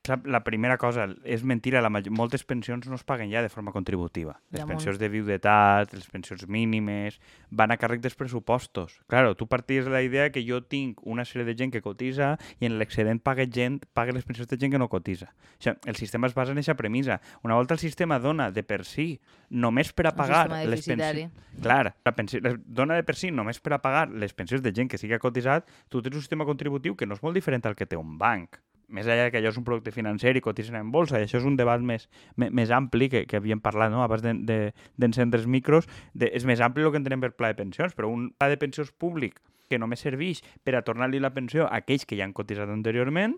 la, 0.08 0.19
la 0.25 0.43
primera 0.44 0.76
cosa 0.79 1.06
és 1.25 1.44
mentira, 1.44 1.81
la 1.85 1.91
major, 1.93 2.12
moltes 2.14 2.44
pensions 2.47 2.87
no 2.88 2.97
es 2.99 3.05
paguen 3.06 3.31
ja 3.32 3.43
de 3.43 3.50
forma 3.53 3.73
contributiva. 3.73 4.37
Les 4.55 4.64
pensions 4.69 4.99
de 5.00 5.08
viudetat, 5.12 5.92
les 5.95 6.07
pensions 6.11 6.47
mínimes, 6.49 7.19
van 7.50 7.73
a 7.73 7.78
càrrec 7.80 8.02
dels 8.04 8.16
pressupostos. 8.19 8.99
Claro, 9.11 9.35
tu 9.37 9.49
parties 9.50 9.87
de 9.87 9.95
la 9.95 10.02
idea 10.02 10.30
que 10.33 10.45
jo 10.47 10.62
tinc 10.62 11.00
una 11.07 11.25
sèrie 11.25 11.47
de 11.47 11.57
gent 11.59 11.73
que 11.75 11.83
cotitza 11.85 12.35
i 12.61 12.69
en 12.69 12.78
l'excedent 12.80 13.21
paga 13.23 13.47
gent, 13.47 13.83
paga 13.97 14.14
les 14.16 14.26
pensions 14.26 14.50
de 14.50 14.59
gent 14.61 14.75
que 14.75 14.80
no 14.83 14.90
cotitza. 14.92 15.33
O 15.33 15.62
sigui, 15.62 15.76
el 15.87 15.97
sistema 15.97 16.26
es 16.30 16.35
basa 16.35 16.52
en 16.52 16.61
aquesta 16.61 16.76
premissa. 16.76 17.21
Una 17.42 17.54
volta 17.54 17.75
el 17.75 17.80
sistema 17.80 18.19
dona 18.19 18.50
de 18.50 18.62
per 18.62 18.85
si 18.85 19.09
només 19.50 19.92
per 19.92 20.11
a 20.11 20.14
pagar 20.16 20.47
les 20.66 20.87
pensions... 20.87 21.35
Clar, 21.62 21.95
la 22.04 22.12
pensió, 22.12 22.40
dona 22.66 22.99
de 22.99 23.04
per 23.07 23.16
si 23.16 23.30
només 23.33 23.61
per 23.64 23.76
a 23.76 23.83
pagar 23.83 24.09
les 24.12 24.35
pensions 24.37 24.62
de 24.62 24.75
gent 24.76 24.90
que 24.92 25.00
sigui 25.00 25.19
cotitzat, 25.19 25.69
tu 25.88 26.02
tens 26.04 26.19
un 26.19 26.25
sistema 26.25 26.45
contributiu 26.45 26.97
que 26.97 27.09
no 27.09 27.16
és 27.16 27.23
molt 27.25 27.38
diferent 27.38 27.64
al 27.64 27.78
que 27.78 27.88
té 27.88 27.97
un 27.97 28.19
banc. 28.21 28.61
Més 28.88 29.09
enllà 29.11 29.31
que 29.35 29.40
allò 29.40 29.50
és 29.50 29.59
un 29.59 29.64
producte 29.66 29.90
financer 29.90 30.37
i 30.38 30.43
cotitzen 30.45 30.76
en 30.78 30.93
bolsa, 30.95 31.19
i 31.19 31.26
això 31.26 31.40
és 31.40 31.47
un 31.49 31.57
debat 31.59 31.83
més, 31.83 32.07
més, 32.38 32.52
més 32.55 32.71
ampli 32.71 33.09
que, 33.11 33.25
que 33.26 33.40
havíem 33.40 33.59
parlat 33.62 33.90
no? 33.90 34.05
abans 34.05 34.23
d'encendre 34.23 35.35
de, 35.35 35.43
els 35.43 35.49
micros, 35.50 35.88
de, 36.14 36.31
és 36.31 36.47
més 36.47 36.62
ampli 36.62 36.87
el 36.87 36.95
que 36.95 37.00
entenem 37.02 37.25
per 37.25 37.33
pla 37.35 37.50
de 37.50 37.59
pensions, 37.59 37.97
però 37.99 38.12
un 38.12 38.28
pla 38.38 38.50
de 38.52 38.61
pensions 38.62 38.93
públic 38.95 39.40
que 39.66 39.81
només 39.83 40.05
serveix 40.07 40.45
per 40.62 40.76
a 40.78 40.85
tornar-li 40.87 41.19
la 41.19 41.33
pensió 41.35 41.66
a 41.66 41.81
aquells 41.81 42.07
que 42.07 42.19
ja 42.19 42.28
han 42.28 42.37
cotitzat 42.37 42.71
anteriorment, 42.71 43.35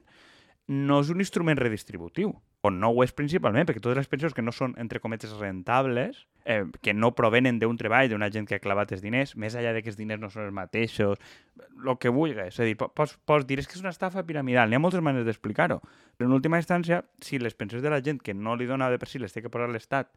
no 0.69 1.01
és 1.01 1.09
un 1.09 1.23
instrument 1.25 1.57
redistributiu, 1.57 2.35
o 2.61 2.71
no 2.71 2.91
ho 2.93 3.03
és 3.05 3.13
principalment, 3.17 3.65
perquè 3.65 3.81
totes 3.81 3.97
les 3.97 4.09
pensions 4.11 4.35
que 4.37 4.43
no 4.45 4.53
són, 4.53 4.75
entre 4.77 5.01
cometes, 5.01 5.31
rentables, 5.41 6.27
eh, 6.45 6.65
que 6.85 6.93
no 6.93 7.15
provenen 7.17 7.57
d'un 7.61 7.79
treball 7.81 8.11
d'una 8.11 8.29
gent 8.35 8.45
que 8.49 8.59
ha 8.59 8.61
clavat 8.61 8.93
els 8.93 9.01
diners, 9.01 9.33
més 9.37 9.57
enllà 9.57 9.73
de 9.73 9.81
que 9.83 9.89
els 9.89 9.97
diners 9.97 10.21
no 10.21 10.29
són 10.29 10.45
els 10.45 10.53
mateixos, 10.53 11.17
el 11.57 11.97
que 11.99 12.13
vulguis. 12.13 12.37
És 12.53 12.61
a 12.61 12.67
dir, 12.69 12.77
po- 12.77 12.91
pots, 12.93 13.17
pots 13.25 13.47
dir 13.49 13.61
és 13.63 13.69
que 13.71 13.79
és 13.79 13.85
una 13.85 13.95
estafa 13.95 14.27
piramidal, 14.29 14.69
n'hi 14.69 14.77
ha 14.77 14.83
moltes 14.83 15.01
maneres 15.01 15.25
d'explicar-ho. 15.31 15.81
Però 16.19 16.29
en 16.29 16.37
última 16.37 16.61
instància, 16.61 17.01
si 17.25 17.39
les 17.41 17.55
pensions 17.57 17.83
de 17.83 17.89
la 17.95 18.03
gent 18.05 18.21
que 18.21 18.35
no 18.35 18.57
li 18.57 18.67
dona 18.69 18.91
de 18.91 18.99
per 18.99 19.09
si 19.09 19.19
les 19.23 19.33
té 19.33 19.41
que 19.41 19.49
posar 19.55 19.71
l'Estat 19.73 20.13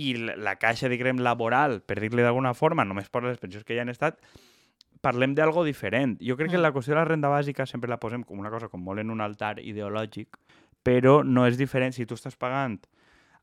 i 0.00 0.14
la 0.16 0.56
caixa, 0.56 0.88
diguem, 0.88 1.20
laboral, 1.20 1.82
per 1.84 1.98
dir-li 2.00 2.22
d'alguna 2.24 2.54
forma, 2.54 2.86
només 2.88 3.10
posa 3.12 3.28
les 3.28 3.38
pensions 3.42 3.64
que 3.68 3.76
ja 3.76 3.82
han 3.84 3.92
estat, 3.92 4.16
parlem 5.02 5.34
d'algo 5.34 5.64
diferent. 5.66 6.16
Jo 6.22 6.36
crec 6.38 6.52
que 6.52 6.58
Mm. 6.58 6.62
la 6.62 6.72
qüestió 6.72 6.94
de 6.94 7.00
la 7.00 7.04
renda 7.04 7.28
bàsica 7.28 7.66
sempre 7.66 7.90
la 7.90 7.98
posem 8.00 8.22
com 8.24 8.38
una 8.38 8.50
cosa 8.50 8.68
com 8.68 8.80
molt 8.80 9.00
en 9.02 9.10
un 9.10 9.20
altar 9.20 9.58
ideològic, 9.60 10.28
però 10.82 11.22
no 11.24 11.44
és 11.46 11.58
diferent 11.58 11.92
si 11.92 12.06
tu 12.06 12.14
estàs 12.14 12.36
pagant 12.38 12.78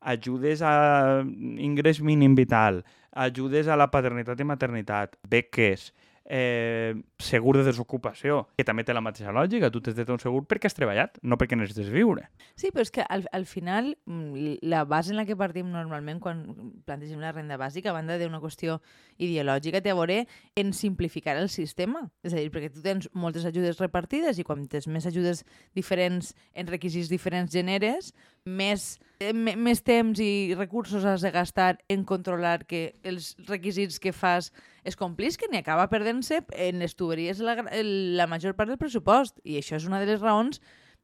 ajudes 0.00 0.62
a 0.62 1.20
ingrés 1.58 2.00
mínim 2.00 2.34
vital, 2.34 2.84
ajudes 3.12 3.68
a 3.68 3.76
la 3.76 3.90
paternitat 3.90 4.40
i 4.40 4.44
maternitat, 4.48 5.16
beques, 5.28 5.92
eh, 6.30 6.94
segur 7.18 7.56
de 7.58 7.64
desocupació, 7.66 8.44
que 8.56 8.64
també 8.64 8.84
té 8.86 8.94
la 8.94 9.02
mateixa 9.02 9.32
lògica. 9.34 9.68
Tu 9.74 9.82
t'has 9.82 9.96
de 9.98 10.06
un 10.14 10.22
segur 10.22 10.44
perquè 10.48 10.70
has 10.70 10.76
treballat, 10.78 11.18
no 11.26 11.36
perquè 11.40 11.58
necessites 11.58 11.90
viure. 11.90 12.28
Sí, 12.54 12.70
però 12.70 12.86
és 12.86 12.92
que 12.94 13.02
al, 13.02 13.26
al 13.34 13.48
final 13.50 13.96
mm, 14.06 14.60
la 14.70 14.84
base 14.88 15.10
en 15.10 15.18
la 15.18 15.26
que 15.26 15.36
partim 15.36 15.72
normalment 15.74 16.22
quan 16.22 16.44
plantegem 16.86 17.18
la 17.20 17.34
renda 17.34 17.58
bàsica, 17.58 17.90
a 17.90 17.96
banda 17.98 18.16
d'una 18.20 18.40
qüestió 18.40 18.78
ideològica, 19.18 19.82
té 19.82 19.90
a 19.90 19.98
veure 19.98 20.22
en 20.54 20.72
simplificar 20.76 21.34
el 21.40 21.50
sistema. 21.50 22.06
És 22.22 22.32
a 22.32 22.38
dir, 22.38 22.54
perquè 22.54 22.70
tu 22.70 22.84
tens 22.84 23.10
moltes 23.12 23.44
ajudes 23.50 23.82
repartides 23.82 24.38
i 24.38 24.46
quan 24.46 24.68
tens 24.70 24.86
més 24.86 25.10
ajudes 25.10 25.42
diferents 25.74 26.30
en 26.54 26.70
requisits 26.70 27.10
diferents 27.10 27.50
generes, 27.50 28.14
més, 28.46 28.98
eh, 29.20 29.32
més 29.34 29.82
temps 29.84 30.18
i 30.20 30.54
recursos 30.56 31.04
has 31.04 31.22
de 31.22 31.30
gastar 31.30 31.78
en 31.88 32.04
controlar 32.04 32.64
que 32.66 32.94
els 33.04 33.34
requisits 33.48 34.00
que 34.00 34.12
fas 34.12 34.52
es 34.84 34.96
complisquen 34.96 35.52
i 35.54 35.60
acaba 35.60 35.90
perdent-se 35.92 36.40
en 36.56 36.80
les 36.80 36.96
tuberies 36.96 37.40
la, 37.44 37.58
la 37.60 38.26
major 38.26 38.56
part 38.56 38.72
del 38.72 38.80
pressupost. 38.80 39.40
I 39.44 39.60
això 39.60 39.76
és 39.76 39.86
una 39.88 40.00
de 40.00 40.08
les 40.08 40.20
raons 40.20 40.60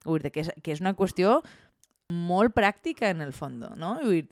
dir, 0.07 0.31
que, 0.31 0.41
és, 0.41 0.51
que 0.63 0.73
és 0.73 0.81
una 0.81 0.95
qüestió 0.97 1.41
molt 2.13 2.55
pràctica 2.55 3.11
en 3.11 3.21
el 3.25 3.33
fons, 3.35 3.65
no? 3.77 3.97
I, 4.07 4.23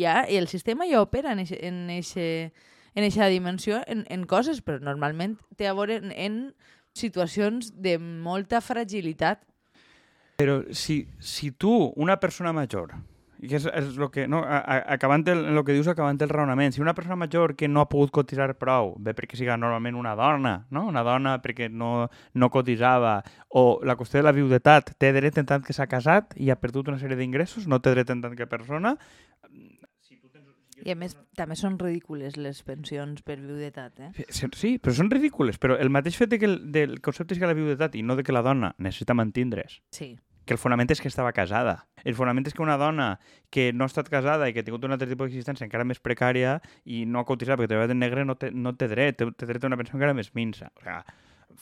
ja, 0.00 0.24
i 0.26 0.38
el 0.38 0.48
sistema 0.50 0.88
ja 0.90 1.02
opera 1.04 1.32
en 1.32 1.44
eixe, 1.44 1.58
en 1.62 1.84
eixe, 1.94 2.24
en 2.94 3.06
eixa 3.06 3.28
dimensió 3.30 3.82
en, 3.86 4.04
en 4.10 4.26
coses, 4.26 4.62
però 4.64 4.82
normalment 4.82 5.36
té 5.56 5.68
a 5.68 5.76
veure 5.78 6.00
en, 6.02 6.10
en 6.12 6.40
situacions 6.98 7.70
de 7.78 7.98
molta 7.98 8.60
fragilitat. 8.64 9.44
Però 10.38 10.60
si, 10.70 11.08
si 11.18 11.50
tu, 11.50 11.92
una 11.96 12.14
persona 12.22 12.52
major, 12.54 12.92
i 13.42 13.48
que 13.50 13.56
és, 13.58 13.64
és 13.74 13.96
lo 13.98 14.06
que, 14.14 14.28
no, 14.30 14.44
a, 14.46 14.60
a, 14.62 14.76
acabant 14.94 15.24
el, 15.32 15.40
el 15.50 15.58
que 15.66 15.74
dius 15.74 15.88
acabant 15.90 16.20
el 16.22 16.30
raonament, 16.30 16.70
si 16.74 16.82
una 16.82 16.94
persona 16.94 17.16
major 17.18 17.56
que 17.58 17.66
no 17.66 17.82
ha 17.82 17.88
pogut 17.90 18.12
cotitzar 18.14 18.52
prou, 18.54 18.92
bé 19.02 19.16
perquè 19.18 19.34
siga 19.34 19.56
normalment 19.58 19.98
una 19.98 20.12
dona, 20.14 20.52
no? 20.70 20.84
una 20.92 21.02
dona 21.02 21.32
perquè 21.42 21.66
no, 21.70 22.06
no 22.38 22.50
cotitzava, 22.54 23.16
o 23.50 23.80
la 23.82 23.96
qüestió 23.98 24.20
de 24.20 24.28
la 24.28 24.34
viudetat, 24.36 24.94
té 25.02 25.10
dret 25.16 25.42
en 25.42 25.50
tant 25.50 25.66
que 25.66 25.74
s'ha 25.74 25.88
casat 25.90 26.38
i 26.38 26.52
ha 26.54 26.58
perdut 26.62 26.92
una 26.94 27.02
sèrie 27.02 27.18
d'ingressos, 27.18 27.66
no 27.66 27.82
té 27.82 27.96
dret 27.96 28.14
en 28.14 28.22
tant 28.22 28.38
que 28.38 28.46
persona, 28.46 28.94
i 30.86 30.92
a 30.94 30.94
més, 30.94 31.16
també 31.34 31.56
són 31.58 31.74
ridícules 31.82 32.36
les 32.38 32.62
pensions 32.62 33.26
per 33.26 33.40
viudetat, 33.40 33.98
eh? 33.98 34.28
Sí, 34.30 34.76
però 34.78 34.94
són 34.94 35.10
ridícules. 35.10 35.58
Però 35.58 35.74
el 35.74 35.90
mateix 35.90 36.14
fet 36.14 36.30
de 36.30 36.38
que 36.38 36.46
el, 36.46 36.56
del 36.70 37.00
concepte 37.02 37.34
és 37.34 37.42
que 37.42 37.50
la 37.50 37.58
viudetat 37.58 37.98
i 37.98 38.04
no 38.06 38.14
de 38.14 38.22
que 38.22 38.30
la 38.30 38.44
dona 38.46 38.70
necessita 38.78 39.18
mantindre's. 39.18 39.80
Sí 39.90 40.12
que 40.48 40.56
el 40.56 40.60
fonament 40.60 40.88
és 40.94 41.02
que 41.04 41.10
estava 41.12 41.34
casada. 41.36 41.82
El 42.08 42.16
fonament 42.16 42.46
és 42.48 42.54
que 42.56 42.64
una 42.64 42.78
dona 42.80 43.18
que 43.52 43.68
no 43.76 43.84
ha 43.84 43.90
estat 43.92 44.08
casada 44.08 44.48
i 44.48 44.54
que 44.56 44.64
ha 44.64 44.66
tingut 44.66 44.86
un 44.88 44.96
altre 44.96 45.10
tipus 45.10 45.28
d'existència 45.28 45.66
encara 45.66 45.84
més 45.84 46.00
precària 46.00 46.56
i 46.88 47.04
no 47.04 47.20
ha 47.20 47.28
cotitzat 47.28 47.60
perquè 47.60 47.74
treballa 47.74 47.92
en 47.92 48.00
negre 48.00 48.24
no 48.24 48.38
té, 48.40 48.48
no 48.50 48.72
té 48.72 48.88
dret, 48.88 49.18
té, 49.20 49.28
té 49.28 49.48
dret 49.50 49.66
a 49.66 49.68
una 49.68 49.76
pensió 49.76 49.98
encara 49.98 50.16
més 50.16 50.32
minsa. 50.38 50.70
O 50.80 50.86
sigui, 50.86 51.18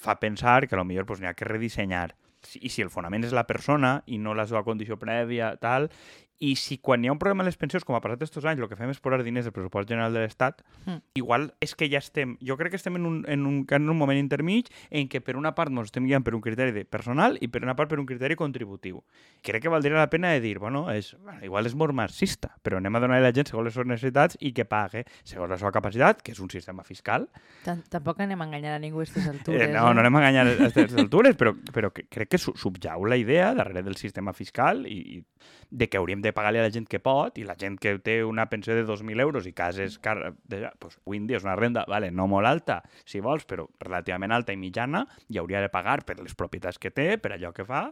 fa 0.06 0.14
pensar 0.22 0.68
que 0.68 0.78
potser 0.78 1.06
pues, 1.08 1.20
n'hi 1.20 1.26
ha 1.32 1.34
que 1.34 1.50
redissenyar. 1.50 2.14
I 2.62 2.70
si 2.70 2.84
el 2.84 2.92
fonament 2.94 3.26
és 3.26 3.34
la 3.34 3.46
persona 3.48 3.96
i 4.06 4.20
no 4.22 4.36
la 4.38 4.46
seva 4.46 4.62
condició 4.62 5.00
prèvia, 5.02 5.56
tal, 5.58 5.90
i 6.38 6.54
si 6.56 6.78
quan 6.78 7.04
hi 7.04 7.08
ha 7.08 7.14
un 7.14 7.20
problema 7.20 7.44
amb 7.44 7.48
les 7.48 7.56
pensions, 7.56 7.84
com 7.86 7.96
ha 7.96 8.02
passat 8.04 8.20
aquests 8.20 8.44
anys, 8.44 8.60
el 8.60 8.68
que 8.68 8.76
fem 8.78 8.90
és 8.92 9.00
posar 9.00 9.22
diners 9.24 9.46
del 9.48 9.54
pressupost 9.56 9.88
general 9.88 10.12
de 10.12 10.22
l'Estat, 10.24 10.62
mm. 10.84 10.98
igual 11.20 11.48
és 11.64 11.74
que 11.78 11.88
ja 11.92 12.00
estem... 12.02 12.36
Jo 12.44 12.58
crec 12.60 12.74
que 12.74 12.80
estem 12.80 12.98
en 12.98 13.06
un, 13.08 13.18
en 13.28 13.46
un, 13.48 13.62
en 13.64 13.88
un 13.90 13.98
moment 13.98 14.18
intermig 14.20 14.68
en 14.90 15.08
què 15.12 15.22
per 15.24 15.36
una 15.40 15.54
part 15.56 15.72
ens 15.72 15.88
estem 15.88 16.04
guiant 16.08 16.24
per 16.26 16.34
un 16.36 16.42
criteri 16.44 16.74
de 16.76 16.84
personal 16.84 17.38
i 17.40 17.48
per 17.52 17.62
una 17.64 17.76
part 17.78 17.90
per 17.92 18.00
un 18.02 18.08
criteri 18.08 18.36
contributiu. 18.36 19.00
Crec 19.46 19.64
que 19.64 19.72
valdria 19.72 19.96
la 19.96 20.10
pena 20.12 20.32
de 20.34 20.42
dir, 20.44 20.58
bueno, 20.60 20.86
és, 20.92 21.14
bueno 21.24 21.44
igual 21.46 21.70
és 21.70 21.76
molt 21.78 21.96
marxista, 21.96 22.52
però 22.62 22.80
anem 22.80 22.96
a 22.96 23.02
donar 23.04 23.20
a 23.20 23.24
la 23.24 23.32
gent 23.32 23.48
segons 23.48 23.70
les 23.70 23.76
seves 23.76 23.88
necessitats 23.88 24.36
i 24.40 24.52
que 24.56 24.66
pague 24.68 25.06
segons 25.24 25.50
la 25.54 25.60
seva 25.60 25.72
capacitat, 25.72 26.20
que 26.22 26.34
és 26.36 26.42
un 26.42 26.52
sistema 26.52 26.84
fiscal. 26.84 27.28
Tampoc 27.64 28.20
anem 28.20 28.42
a 28.42 28.48
enganyar 28.50 28.76
a 28.76 28.82
ningú 28.82 29.00
a 29.00 29.06
aquestes 29.06 29.28
altures. 29.32 29.68
Eh, 29.68 29.72
no, 29.72 29.88
eh? 29.88 29.94
no 29.96 30.04
anem 30.04 30.20
a 30.20 30.24
enganyar 30.24 30.46
a 30.46 30.56
aquestes 30.68 31.00
altures, 31.00 31.38
però, 31.40 31.54
però 31.72 31.92
crec 31.94 32.34
que 32.34 32.40
subjau 32.40 33.08
la 33.08 33.16
idea 33.16 33.52
darrere 33.56 33.82
del 33.86 33.96
sistema 33.96 34.34
fiscal 34.36 34.84
i, 34.86 35.00
i 35.16 35.24
de 35.70 35.88
que 35.88 35.98
hauríem 35.98 36.22
de 36.22 36.32
pagar-li 36.32 36.60
a 36.60 36.66
la 36.66 36.72
gent 36.72 36.86
que 36.90 37.00
pot 37.02 37.38
i 37.40 37.44
la 37.46 37.56
gent 37.58 37.78
que 37.82 37.96
té 38.02 38.20
una 38.24 38.46
pensió 38.50 38.74
de 38.76 38.84
2.000 38.86 39.20
euros 39.24 39.46
i 39.46 39.52
cases 39.52 39.98
car... 39.98 40.34
de, 40.44 40.62
pues, 40.78 40.98
avui 41.04 41.20
en 41.20 41.26
dia 41.26 41.40
és 41.40 41.46
una 41.46 41.56
renda 41.58 41.84
vale, 41.90 42.10
no 42.10 42.28
molt 42.30 42.48
alta, 42.48 42.82
si 43.04 43.20
vols, 43.24 43.46
però 43.48 43.66
relativament 43.82 44.32
alta 44.32 44.54
i 44.54 44.60
mitjana, 44.60 45.04
i 45.28 45.40
hauria 45.42 45.64
de 45.64 45.72
pagar 45.72 46.02
per 46.06 46.18
les 46.20 46.34
propietats 46.38 46.78
que 46.78 46.92
té, 46.94 47.16
per 47.18 47.34
allò 47.34 47.52
que 47.56 47.66
fa, 47.66 47.88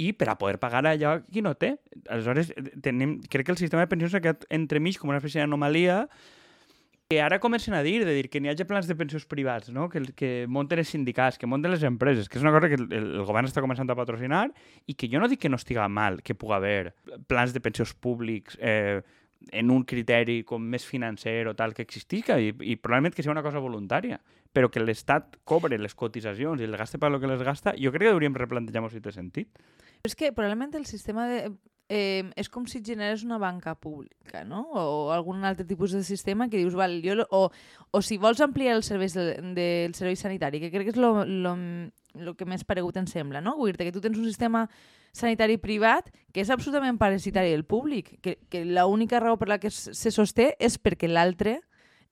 i 0.00 0.12
per 0.16 0.30
a 0.32 0.36
poder 0.40 0.58
pagar 0.58 0.86
allò 0.88 1.18
qui 1.28 1.42
no 1.44 1.54
té. 1.54 1.76
Aleshores, 2.08 2.52
tenim, 2.82 3.18
crec 3.28 3.46
que 3.46 3.52
el 3.56 3.60
sistema 3.60 3.84
de 3.84 3.90
pensions 3.92 4.14
ha 4.16 4.22
quedat 4.24 4.46
entremig 4.50 4.98
com 4.98 5.12
una 5.12 5.20
espècie 5.20 5.42
d'anomalia 5.42 6.06
que 7.12 7.20
ara 7.20 7.38
comencen 7.40 7.74
a 7.74 7.82
dir, 7.82 8.04
de 8.06 8.14
dir 8.16 8.30
que 8.32 8.40
n'hi 8.40 8.48
hagi 8.48 8.64
plans 8.64 8.88
de 8.88 8.96
pensions 8.96 9.26
privats, 9.28 9.68
no? 9.68 9.88
que, 9.92 10.00
que 10.16 10.30
munten 10.48 10.80
els 10.80 10.92
sindicats, 10.94 11.36
que 11.36 11.48
munten 11.50 11.74
les 11.74 11.82
empreses, 11.84 12.28
que 12.28 12.38
és 12.40 12.44
una 12.44 12.52
cosa 12.54 12.70
que 12.72 12.78
el, 12.80 12.86
el 12.96 13.24
govern 13.28 13.48
està 13.48 13.60
començant 13.64 13.90
a 13.92 13.96
patrocinar 13.98 14.46
i 14.88 14.96
que 14.96 15.10
jo 15.12 15.20
no 15.20 15.28
dic 15.28 15.42
que 15.42 15.50
no 15.52 15.60
estiga 15.60 15.88
mal 15.92 16.22
que 16.24 16.36
pugui 16.38 16.56
haver 16.56 16.94
plans 17.28 17.52
de 17.52 17.60
pensions 17.60 17.92
públics 17.92 18.56
eh, 18.60 19.02
en 19.52 19.72
un 19.74 19.84
criteri 19.84 20.40
com 20.48 20.64
més 20.64 20.86
financer 20.88 21.42
o 21.50 21.56
tal 21.58 21.74
que 21.76 21.84
existisca 21.84 22.38
i, 22.40 22.54
i 22.64 22.78
probablement 22.80 23.12
que 23.12 23.24
sigui 23.24 23.34
una 23.34 23.44
cosa 23.44 23.60
voluntària 23.60 24.22
però 24.52 24.70
que 24.72 24.80
l'Estat 24.80 25.36
cobre 25.48 25.76
les 25.80 25.96
cotitzacions 25.98 26.60
i 26.60 26.68
el 26.68 26.78
gaste 26.80 27.00
per 27.02 27.10
lo 27.12 27.20
que 27.20 27.28
les 27.28 27.44
gasta, 27.44 27.76
jo 27.76 27.92
crec 27.92 28.08
que 28.08 28.16
hauríem 28.16 28.36
replantejar 28.36 28.84
si 28.92 29.00
té 29.00 29.12
sentit. 29.12 29.48
Però 30.02 30.10
és 30.10 30.16
que 30.18 30.32
probablement 30.36 30.76
el 30.76 30.84
sistema 30.84 31.24
de, 31.30 31.38
eh, 31.92 32.24
és 32.40 32.48
com 32.48 32.64
si 32.64 32.80
generés 32.80 33.20
una 33.26 33.36
banca 33.38 33.74
pública, 33.76 34.46
no? 34.48 34.64
O 34.72 35.10
algun 35.12 35.44
altre 35.44 35.66
tipus 35.68 35.92
de 35.92 36.00
sistema 36.02 36.48
que 36.48 36.56
dius, 36.56 36.76
val, 36.78 36.94
jo, 37.04 37.18
o, 37.28 37.50
o 37.92 38.00
si 38.00 38.16
vols 38.22 38.40
ampliar 38.40 38.78
els 38.78 38.88
serveis 38.88 39.12
del, 39.12 39.52
del 39.58 39.92
servei 39.98 40.16
sanitari, 40.16 40.62
que 40.62 40.70
crec 40.72 40.88
que 40.88 40.94
és 40.94 41.00
lo, 41.00 41.26
lo, 41.28 41.52
lo 42.16 42.34
que 42.38 42.48
més 42.48 42.64
paregut 42.64 42.96
em 42.96 43.08
sembla, 43.10 43.44
no? 43.44 43.58
Vull 43.60 43.76
dir 43.76 43.90
que 43.90 43.92
tu 43.92 44.00
tens 44.00 44.16
un 44.16 44.24
sistema 44.24 44.64
sanitari 45.12 45.58
privat 45.60 46.08
que 46.32 46.40
és 46.40 46.50
absolutament 46.50 46.96
parasitari 46.96 47.52
del 47.52 47.66
públic, 47.68 48.16
que, 48.24 48.38
que 48.48 48.64
l'única 48.64 49.20
raó 49.20 49.36
per 49.36 49.50
la 49.52 49.60
que 49.60 49.68
se 49.70 50.14
sosté 50.14 50.54
és 50.56 50.80
perquè 50.80 51.10
l'altre 51.12 51.58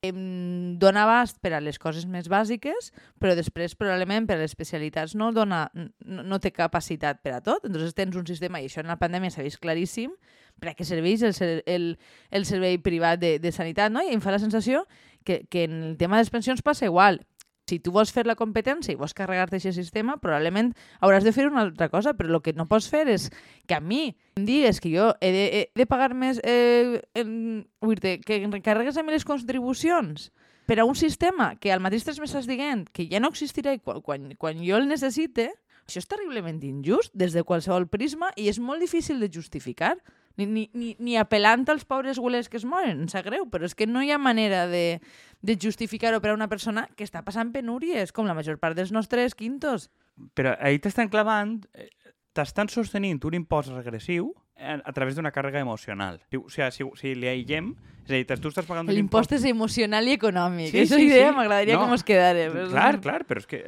em 0.03 0.79
dona 0.81 1.05
abast 1.05 1.41
per 1.45 1.53
a 1.53 1.61
les 1.61 1.79
coses 1.79 2.07
més 2.09 2.29
bàsiques, 2.33 2.91
però 3.21 3.35
després 3.37 3.77
probablement 3.77 4.27
per 4.29 4.39
a 4.39 4.41
les 4.41 4.55
especialitats 4.55 5.15
no, 5.19 5.29
dona, 5.37 5.67
no, 5.75 6.25
no 6.25 6.39
té 6.41 6.53
capacitat 6.57 7.21
per 7.25 7.35
a 7.37 7.43
tot. 7.45 7.67
Entonces 7.69 7.95
tens 7.97 8.17
un 8.17 8.27
sistema, 8.27 8.61
i 8.61 8.71
això 8.71 8.81
en 8.81 8.89
la 8.93 8.99
pandèmia 9.01 9.33
s'ha 9.33 9.45
vist 9.45 9.61
claríssim, 9.61 10.15
per 10.61 10.73
a 10.73 10.77
què 10.77 10.85
serveix 10.89 11.25
el, 11.25 11.35
el, 11.67 11.91
el 12.31 12.47
servei 12.49 12.79
privat 12.81 13.21
de, 13.21 13.37
de 13.41 13.53
sanitat, 13.53 13.93
no? 13.93 14.05
I 14.05 14.15
em 14.17 14.25
fa 14.25 14.33
la 14.33 14.41
sensació 14.41 14.87
que, 15.25 15.45
que 15.49 15.65
en 15.69 15.83
el 15.93 15.97
tema 16.01 16.17
de 16.17 16.25
les 16.25 16.33
pensions 16.33 16.65
passa 16.65 16.89
igual 16.89 17.21
si 17.71 17.79
tu 17.79 17.95
vols 17.95 18.13
fer 18.13 18.27
la 18.27 18.37
competència 18.39 18.93
i 18.93 18.99
vols 18.99 19.15
carregar-te 19.17 19.61
aquest 19.61 19.79
sistema, 19.79 20.19
probablement 20.23 20.73
hauràs 21.01 21.27
de 21.27 21.33
fer 21.37 21.47
una 21.49 21.63
altra 21.67 21.89
cosa, 21.93 22.17
però 22.19 22.33
el 22.35 22.43
que 22.45 22.55
no 22.59 22.67
pots 22.71 22.91
fer 22.91 23.07
és 23.13 23.29
que 23.71 23.79
a 23.79 23.81
mi 23.81 24.11
em 24.39 24.47
digues 24.49 24.83
que 24.83 24.93
jo 24.93 25.13
he 25.21 25.33
de, 25.35 25.47
he 25.61 25.65
de 25.79 25.87
pagar 25.87 26.13
més, 26.19 26.43
eh, 26.45 27.01
en, 27.15 27.65
dir 28.03 28.19
que 28.27 28.43
encarregues 28.43 28.99
a 28.99 29.07
mi 29.07 29.15
les 29.15 29.27
contribucions 29.29 30.31
per 30.71 30.79
a 30.79 30.87
un 30.87 30.95
sistema 30.95 31.55
que 31.59 31.73
al 31.75 31.83
mateix 31.83 32.05
temps 32.07 32.21
m'estàs 32.23 32.47
dient 32.47 32.87
que 32.95 33.09
ja 33.11 33.23
no 33.23 33.33
existirà 33.33 33.77
quan, 33.83 34.03
quan, 34.07 34.31
quan 34.39 34.61
jo 34.63 34.79
el 34.79 34.87
necessite, 34.91 35.51
això 35.87 36.03
és 36.03 36.07
terriblement 36.11 36.61
injust 36.63 37.15
des 37.19 37.35
de 37.35 37.43
qualsevol 37.43 37.89
prisma 37.91 38.31
i 38.39 38.47
és 38.51 38.61
molt 38.63 38.83
difícil 38.83 39.19
de 39.19 39.31
justificar 39.33 39.97
ni, 40.37 40.47
ni, 40.47 40.65
ni, 40.75 40.95
ni 40.99 41.17
apel·lant 41.21 41.67
als 41.73 41.87
pobres 41.89 42.19
gulers 42.19 42.49
que 42.49 42.59
es 42.61 42.67
moren, 42.69 43.05
em 43.05 43.09
sap 43.11 43.27
greu, 43.27 43.47
però 43.51 43.67
és 43.69 43.75
que 43.77 43.89
no 43.89 44.03
hi 44.03 44.13
ha 44.13 44.19
manera 44.19 44.67
de, 44.71 45.01
de 45.43 45.57
justificar-ho 45.61 46.21
per 46.21 46.33
a 46.33 46.37
una 46.37 46.49
persona 46.49 46.87
que 46.97 47.07
està 47.07 47.25
passant 47.27 47.53
penúries, 47.53 48.13
com 48.13 48.29
la 48.29 48.37
major 48.37 48.61
part 48.63 48.79
dels 48.79 48.93
nostres 48.93 49.35
quintos. 49.35 49.91
Però 50.37 50.55
ahir 50.59 50.81
t'estan 50.85 51.11
clavant, 51.13 51.59
eh, 51.75 51.91
t'estan 52.37 52.71
sostenint 52.73 53.21
un 53.27 53.37
impost 53.41 53.73
regressiu 53.75 54.33
a 54.61 54.93
través 54.93 55.17
d'una 55.17 55.33
càrrega 55.33 55.63
emocional. 55.63 56.21
O 56.37 56.49
sigui, 56.53 56.71
si, 56.75 56.87
si 57.01 57.15
li 57.17 57.31
aïllem, 57.31 57.73
és 58.11 58.11
a 58.11 58.35
dir, 58.35 58.41
tu 58.43 58.51
estàs 58.51 58.67
pagant 58.67 58.89
L'impost 58.91 59.33
és 59.37 59.45
emocional 59.49 60.09
i 60.09 60.15
econòmic. 60.17 60.71
Sí, 60.73 60.81
Aquesta 60.81 60.99
sí, 60.99 61.07
idea 61.07 61.29
sí. 61.31 61.37
m'agradaria 61.37 61.77
no, 61.77 61.85
que 61.85 61.91
mos 61.93 62.05
quedara. 62.07 62.47
Però... 62.53 62.67
Clar, 62.73 62.91
clar, 63.05 63.19
però 63.29 63.43
és 63.43 63.47
que 63.51 63.61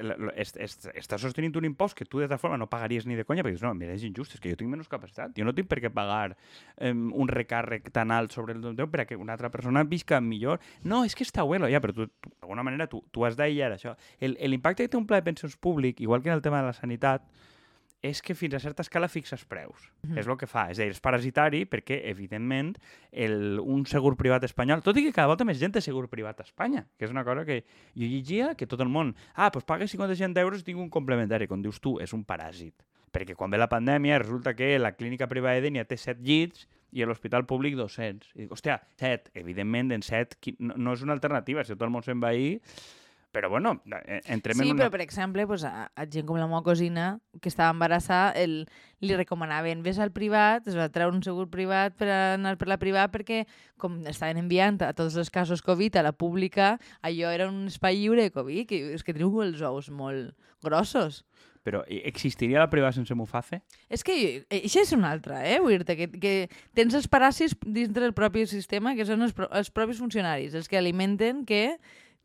est, 0.42 0.58
est, 0.66 0.88
estàs 0.98 1.22
sostenint 1.22 1.54
un 1.60 1.68
impost 1.68 1.96
que 1.98 2.06
tu 2.08 2.22
de 2.22 2.38
forma 2.40 2.58
no 2.58 2.68
pagaries 2.70 3.06
ni 3.06 3.18
de 3.18 3.26
conya, 3.28 3.44
perquè 3.44 3.54
dius, 3.54 3.64
no, 3.64 3.74
mira, 3.78 3.94
és 3.94 4.06
injust, 4.08 4.34
és 4.36 4.42
que 4.42 4.52
jo 4.52 4.58
tinc 4.58 4.72
menys 4.72 4.90
capacitat. 4.90 5.34
Jo 5.38 5.46
no 5.46 5.54
tinc 5.54 5.70
per 5.70 5.78
què 5.84 5.92
pagar 5.94 6.34
um, 6.34 7.06
un 7.22 7.30
recàrrec 7.30 7.92
tan 7.94 8.10
alt 8.14 8.34
sobre 8.34 8.56
el 8.58 8.74
teu 8.78 8.90
per 8.90 9.04
a 9.04 9.06
que 9.06 9.18
una 9.20 9.36
altra 9.36 9.52
persona 9.54 9.84
visca 9.88 10.20
millor. 10.24 10.62
No, 10.82 11.04
és 11.06 11.16
que 11.18 11.26
està 11.28 11.46
bueno, 11.46 11.70
ja, 11.70 11.82
però 11.84 11.94
tu, 11.96 12.08
d'alguna 12.40 12.66
manera 12.66 12.88
tu, 12.90 13.04
tu 13.14 13.26
has 13.28 13.38
d'aïllar 13.38 13.74
això. 13.76 13.94
L'impacte 14.20 14.82
que 14.82 14.90
té 14.90 14.98
un 14.98 15.06
pla 15.06 15.20
de 15.20 15.28
pensions 15.30 15.56
públic, 15.56 16.02
igual 16.02 16.22
que 16.22 16.32
en 16.32 16.40
el 16.40 16.42
tema 16.44 16.62
de 16.62 16.72
la 16.72 16.76
sanitat, 16.76 17.28
és 18.02 18.20
que 18.20 18.34
fins 18.34 18.56
a 18.58 18.60
certa 18.60 18.82
escala 18.82 19.08
fixes 19.08 19.44
preus. 19.46 19.88
Mm 20.02 20.10
-hmm. 20.10 20.18
És 20.18 20.26
el 20.26 20.36
que 20.36 20.46
fa. 20.46 20.70
És 20.70 20.78
a 20.78 20.82
dir, 20.82 20.90
és 20.90 21.00
parasitari 21.00 21.64
perquè, 21.66 22.00
evidentment, 22.10 22.76
el, 23.12 23.60
un 23.60 23.86
segur 23.86 24.16
privat 24.16 24.42
espanyol, 24.44 24.82
tot 24.82 24.96
i 24.96 25.04
que 25.04 25.12
cada 25.12 25.28
volta 25.28 25.44
més 25.44 25.58
gent 25.58 25.72
té 25.72 25.80
segur 25.80 26.08
privat 26.08 26.40
a 26.40 26.42
Espanya, 26.42 26.86
que 26.98 27.04
és 27.04 27.10
una 27.10 27.24
cosa 27.24 27.44
que 27.44 27.64
jo 27.94 28.06
llegia 28.06 28.54
que 28.54 28.66
tot 28.66 28.80
el 28.80 28.88
món, 28.88 29.14
ah, 29.34 29.50
doncs 29.50 29.64
pagues 29.64 29.90
50 29.90 30.40
euros 30.40 30.60
i 30.60 30.64
tinc 30.64 30.78
un 30.78 30.90
complementari. 30.90 31.46
Com 31.46 31.62
dius 31.62 31.80
tu, 31.80 32.00
és 32.00 32.12
un 32.12 32.24
paràsit. 32.24 32.74
Perquè 33.12 33.34
quan 33.36 33.50
ve 33.50 33.58
la 33.58 33.68
pandèmia 33.68 34.18
resulta 34.18 34.54
que 34.54 34.78
la 34.78 34.92
clínica 34.92 35.28
privada 35.28 35.68
ja 35.70 35.84
té 35.84 35.96
7 35.96 36.20
llits 36.22 36.66
i 36.92 37.04
l'hospital 37.04 37.46
públic 37.46 37.76
200. 37.76 38.32
I 38.34 38.38
dic, 38.42 38.50
hòstia, 38.52 38.80
7. 39.00 39.30
Evidentment, 39.34 39.92
en 39.92 40.02
7 40.02 40.56
no, 40.58 40.74
no 40.76 40.92
és 40.92 41.02
una 41.02 41.12
alternativa. 41.12 41.64
Si 41.64 41.72
tot 41.72 41.82
el 41.82 41.90
món 41.90 42.02
se'n 42.02 42.20
va 42.22 42.28
ahir, 42.28 42.60
Però 43.32 43.48
bueno, 43.48 43.80
eh, 44.04 44.20
entrem 44.28 44.58
Sí, 44.58 44.66
en 44.68 44.74
una... 44.74 44.84
però 44.84 44.92
per 44.92 45.00
exemple, 45.00 45.46
pues, 45.48 45.64
a, 45.64 45.88
a 45.96 46.04
gent 46.04 46.26
com 46.28 46.36
la 46.36 46.46
meva 46.46 46.60
cosina, 46.66 47.06
que 47.40 47.48
estava 47.48 47.72
embarassada, 47.72 48.34
el, 48.36 48.66
li 49.00 49.16
recomanaven 49.16 49.80
vés 49.82 49.96
al 49.98 50.12
privat, 50.12 50.68
es 50.68 50.76
va 50.76 50.90
treure 50.92 51.16
un 51.16 51.22
segur 51.24 51.48
privat 51.50 51.96
per 51.96 52.10
anar 52.12 52.58
per 52.60 52.68
la 52.68 52.76
privada 52.82 53.08
perquè 53.08 53.46
com 53.80 54.02
estaven 54.06 54.42
enviant 54.44 54.82
a 54.84 54.92
tots 54.92 55.16
els 55.16 55.32
casos 55.32 55.64
Covid 55.64 55.96
a 55.96 56.04
la 56.04 56.12
pública, 56.12 56.76
allò 57.00 57.32
era 57.32 57.48
un 57.48 57.64
espai 57.72 58.02
lliure 58.02 58.28
de 58.28 58.34
Covid, 58.36 58.68
que 58.68 58.82
és 58.98 59.02
que 59.02 59.16
teniu 59.16 59.40
els 59.40 59.64
ous 59.64 59.88
molt 59.88 60.36
grossos. 60.62 61.24
Però 61.62 61.84
eh, 61.86 62.02
existiria 62.10 62.58
la 62.58 62.68
privada 62.68 62.92
sense 62.92 63.14
Muface? 63.14 63.62
És 63.88 64.02
que 64.04 64.44
això 64.50 64.82
és 64.82 64.92
una 64.92 65.12
altra, 65.14 65.40
eh? 65.46 65.60
Vull 65.62 65.78
dir 65.78 65.96
que, 65.96 66.08
que 66.20 66.32
tens 66.74 66.96
els 66.98 67.08
paràsits 67.08 67.54
dintre 67.62 68.02
del 68.02 68.16
propi 68.18 68.44
sistema, 68.50 68.96
que 68.98 69.06
són 69.06 69.22
els, 69.22 69.32
els 69.48 69.70
propis 69.70 70.02
funcionaris, 70.02 70.56
els 70.58 70.68
que 70.68 70.76
alimenten 70.80 71.46
que 71.46 71.62
eh, 71.70 71.78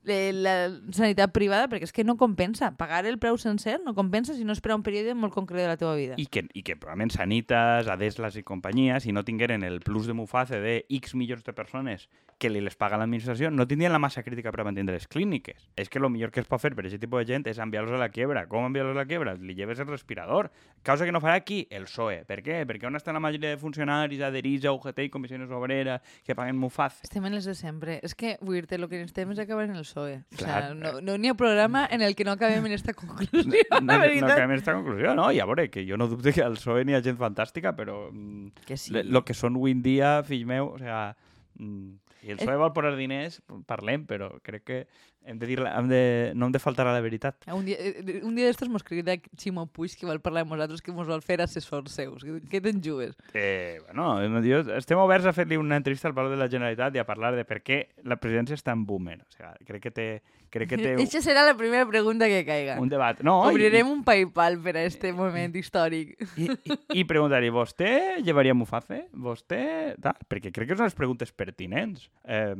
la 0.08 0.56
sanitat 0.96 1.34
privada, 1.36 1.68
perquè 1.72 1.88
és 1.88 1.94
que 1.96 2.06
no 2.08 2.18
compensa. 2.18 2.72
Pagar 2.80 3.06
el 3.06 3.20
preu 3.20 3.38
sencer 3.42 3.78
no 3.84 3.94
compensa 3.98 4.36
si 4.38 4.46
no 4.48 4.56
és 4.56 4.62
per 4.64 4.74
a 4.74 4.78
un 4.80 4.86
període 4.86 5.16
molt 5.18 5.36
concret 5.36 5.66
de 5.66 5.68
la 5.72 5.78
teva 5.78 5.96
vida. 5.98 6.16
I 6.18 6.28
que, 6.32 6.46
i 6.54 6.64
que 6.64 6.78
probablement 6.80 7.14
Sanitas, 7.14 7.90
Adeslas 7.92 8.38
i 8.40 8.46
companyia, 8.48 9.02
si 9.04 9.14
no 9.14 9.26
tingueren 9.28 9.64
el 9.68 9.82
plus 9.82 10.08
de 10.08 10.16
Muface 10.18 10.62
de 10.64 10.80
X 10.90 11.16
milions 11.16 11.44
de 11.44 11.54
persones 11.54 12.08
que 12.38 12.52
li 12.52 12.62
les 12.62 12.76
paga 12.78 13.00
l'administració, 13.02 13.50
no 13.50 13.66
tindrien 13.68 13.92
la 13.94 14.02
massa 14.02 14.22
crítica 14.24 14.52
per 14.54 14.66
mantenir 14.68 14.94
les 14.94 15.08
clíniques. 15.10 15.68
És 15.76 15.90
que 15.90 15.98
el 16.00 16.10
millor 16.14 16.32
que 16.32 16.42
es 16.44 16.50
pot 16.50 16.62
fer 16.62 16.74
per 16.78 16.86
a 16.86 16.88
aquest 16.88 17.02
tipus 17.02 17.24
de 17.24 17.34
gent 17.34 17.48
és 17.50 17.58
enviar-los 17.58 17.96
a 17.98 18.02
la 18.02 18.10
quiebra. 18.14 18.46
Com 18.50 18.68
enviar-los 18.68 18.94
a 18.96 19.02
la 19.02 19.08
quiebra? 19.10 19.34
Li 19.42 19.56
lleves 19.58 19.82
el 19.82 19.90
respirador. 19.90 20.52
Causa 20.86 21.06
que 21.06 21.12
no 21.12 21.22
farà 21.24 21.40
aquí? 21.42 21.66
El 21.74 21.88
PSOE. 21.90 22.22
Per 22.30 22.40
què? 22.46 22.62
Perquè 22.70 22.88
on 22.88 23.00
estan 23.00 23.18
la 23.18 23.24
majoria 23.24 23.56
de 23.56 23.62
funcionaris 23.62 24.22
adherits 24.22 24.68
a 24.70 24.76
UGT 24.78 25.08
i 25.08 25.12
comissions 25.14 25.52
obreres 25.52 26.22
que 26.24 26.38
paguen 26.38 26.62
Muface? 26.62 27.02
Estem 27.08 27.26
en 27.26 27.36
les 27.36 27.50
de 27.50 27.58
sempre. 27.58 27.98
És 28.06 28.14
que, 28.16 28.38
vull 28.42 28.62
dir-te, 28.62 28.78
el 28.78 28.86
que 28.88 29.02
necessitem 29.02 29.34
és 29.34 29.42
acabar 29.42 29.66
en 29.66 29.76
el 29.76 29.84
PSOE. 29.88 29.97
O 30.06 30.38
Clar. 30.38 30.62
sea, 30.62 30.74
no 30.74 31.02
no 31.02 31.18
n'hi 31.18 31.30
ha 31.32 31.34
programa 31.34 31.88
en 31.90 32.02
el 32.02 32.16
que 32.16 32.24
no 32.24 32.32
acabem 32.32 32.66
en 32.66 32.74
esta 32.74 32.94
conclusió, 32.94 33.42
No, 33.82 33.82
no, 33.82 33.98
no 33.98 34.28
acabem 34.28 34.52
aquesta 34.52 34.74
conclusió, 34.76 35.16
no? 35.16 35.32
I 35.32 35.40
a 35.40 35.46
veure, 35.50 35.70
que 35.74 35.86
jo 35.90 35.98
no 35.98 36.08
dubte 36.08 36.34
que 36.34 36.44
al 36.44 36.58
PSOE 36.60 36.86
n'hi 36.86 36.96
ha 36.98 37.02
gent 37.02 37.18
fantàstica, 37.18 37.76
però 37.76 38.10
mm, 38.12 38.66
Que 38.68 38.78
sí. 38.78 38.94
lo 39.04 39.24
que 39.26 39.34
són 39.34 39.56
avui 39.58 39.72
en 39.76 39.82
dia, 39.82 40.22
fill 40.28 40.46
meu, 40.46 40.74
o 40.76 40.78
sea, 40.78 41.16
mm, 41.58 41.96
si 42.22 42.32
el 42.34 42.38
PSOE 42.42 42.58
vol 42.58 42.74
posar 42.74 42.96
diners, 42.98 43.42
parlem, 43.66 44.06
però 44.10 44.34
crec 44.44 44.64
que 44.64 44.80
hem 45.28 45.38
de 45.42 45.48
dir 45.50 45.60
hem 45.68 45.90
de, 45.92 46.00
no 46.40 46.48
hem 46.48 46.54
de 46.56 46.62
faltar 46.64 46.86
a 46.88 46.94
la 46.96 47.02
veritat. 47.04 47.36
Un 47.52 47.66
dia, 47.68 47.76
eh, 47.80 48.22
un 48.24 48.34
dia 48.38 48.48
d'estos 48.48 48.70
mos 48.72 48.84
crida 48.88 49.18
Ximo 49.36 49.66
Puig 49.68 49.94
que 50.00 50.08
vol 50.08 50.22
parlar 50.24 50.46
amb 50.46 50.54
nosaltres, 50.56 50.82
que 50.82 50.94
mos 50.96 51.08
vol 51.10 51.22
fer 51.26 51.42
assessors 51.44 51.92
seus. 51.92 52.24
Què, 52.24 52.62
te'n 52.64 52.80
jugues? 52.84 53.14
Eh, 53.36 53.78
bueno, 53.92 54.40
jo, 54.46 54.62
estem 54.78 54.98
oberts 55.04 55.28
a 55.28 55.34
fer-li 55.36 55.60
una 55.60 55.76
entrevista 55.78 56.08
al 56.08 56.16
Palau 56.16 56.32
de 56.32 56.40
la 56.40 56.48
Generalitat 56.50 56.96
i 56.96 57.04
a 57.04 57.06
parlar 57.08 57.34
de 57.36 57.44
per 57.46 57.60
què 57.62 57.82
la 58.08 58.16
presidència 58.18 58.56
està 58.58 58.72
en 58.74 58.86
boomer. 58.88 59.20
O 59.28 59.32
sea, 59.36 59.52
crec 59.68 59.84
que 59.90 59.92
té, 59.92 60.08
crec 60.50 60.72
que 60.72 60.80
té 60.80 60.94
Eixa 61.04 61.22
serà 61.26 61.44
la 61.46 61.58
primera 61.60 61.86
pregunta 61.90 62.26
que 62.32 62.46
caiga. 62.48 62.80
un 62.80 62.88
debat. 62.90 63.20
No, 63.28 63.42
i- 63.52 63.54
Obrirem 63.58 63.92
un 63.92 64.06
PayPal 64.08 64.58
per 64.64 64.78
a 64.80 64.86
este 64.88 65.12
moment 65.14 65.54
històric. 65.60 66.16
I, 66.40 66.48
i, 66.72 66.80
i 67.02 67.06
preguntar-li, 67.10 67.52
vostè 67.52 67.92
llevaria 68.24 68.56
Muface? 68.56 69.04
Vostè... 69.12 69.62
Tal? 70.02 70.16
Perquè 70.30 70.54
crec 70.56 70.72
que 70.72 70.80
són 70.80 70.88
les 70.88 70.96
preguntes 70.98 71.32
pertinents. 71.36 72.08
Eh, 72.24 72.56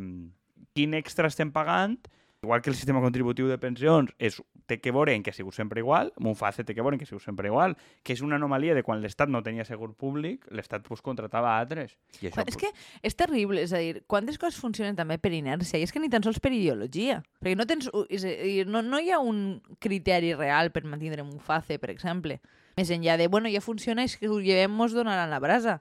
quin 0.78 0.94
extra 1.00 1.30
estem 1.32 1.50
pagant? 1.56 1.96
Igual 2.44 2.62
que 2.62 2.70
el 2.70 2.76
sistema 2.76 3.02
contributiu 3.02 3.48
de 3.50 3.58
pensions 3.58 4.12
és, 4.22 4.36
té 4.70 4.78
que 4.78 4.92
veure 4.94 5.16
en 5.18 5.24
que 5.26 5.32
ha 5.32 5.36
sigut 5.36 5.56
sempre 5.58 5.82
igual, 5.82 6.12
Muface 6.22 6.62
té 6.68 6.76
que 6.78 6.84
veure 6.86 6.94
en 6.94 7.02
que 7.02 7.08
ha 7.08 7.10
sigut 7.10 7.24
sempre 7.24 7.50
igual, 7.50 7.74
que 8.06 8.14
és 8.14 8.22
una 8.22 8.38
anomalia 8.38 8.76
de 8.78 8.84
quan 8.86 9.02
l'Estat 9.02 9.32
no 9.34 9.42
tenia 9.42 9.66
segur 9.66 9.90
públic, 9.98 10.46
l'Estat 10.54 10.86
pues, 10.86 11.02
contratava 11.02 11.56
altres. 11.58 11.96
I 12.22 12.30
això, 12.30 12.46
És 12.46 12.54
pues, 12.54 12.60
que 12.62 12.70
és 13.10 13.18
terrible, 13.18 13.64
és 13.66 13.74
a 13.74 13.82
dir, 13.82 14.04
quantes 14.06 14.38
coses 14.38 14.62
funcionen 14.62 14.96
també 14.96 15.18
per 15.18 15.34
inèrcia, 15.34 15.82
i 15.82 15.88
és 15.88 15.94
que 15.96 16.04
ni 16.04 16.12
tan 16.14 16.22
sols 16.22 16.38
per 16.44 16.54
ideologia. 16.54 17.24
Perquè 17.42 17.58
no, 17.58 17.66
tens, 17.66 17.90
és 18.06 18.28
a 18.30 18.38
dir, 18.38 18.68
no, 18.70 18.86
no 18.86 19.02
hi 19.02 19.10
ha 19.10 19.18
un 19.18 19.58
criteri 19.82 20.36
real 20.38 20.70
per 20.76 20.86
mantenir 20.86 21.26
un 21.26 21.40
face, 21.42 21.80
per 21.82 21.90
exemple. 21.90 22.38
Més 22.78 22.94
enllà 22.94 23.18
de, 23.18 23.32
bueno, 23.34 23.50
ja 23.50 23.66
funciona, 23.66 24.06
és 24.06 24.14
que 24.22 24.30
ho 24.30 24.38
llevem, 24.38 24.70
mos 24.78 24.94
donaran 24.94 25.34
la 25.34 25.42
brasa. 25.42 25.80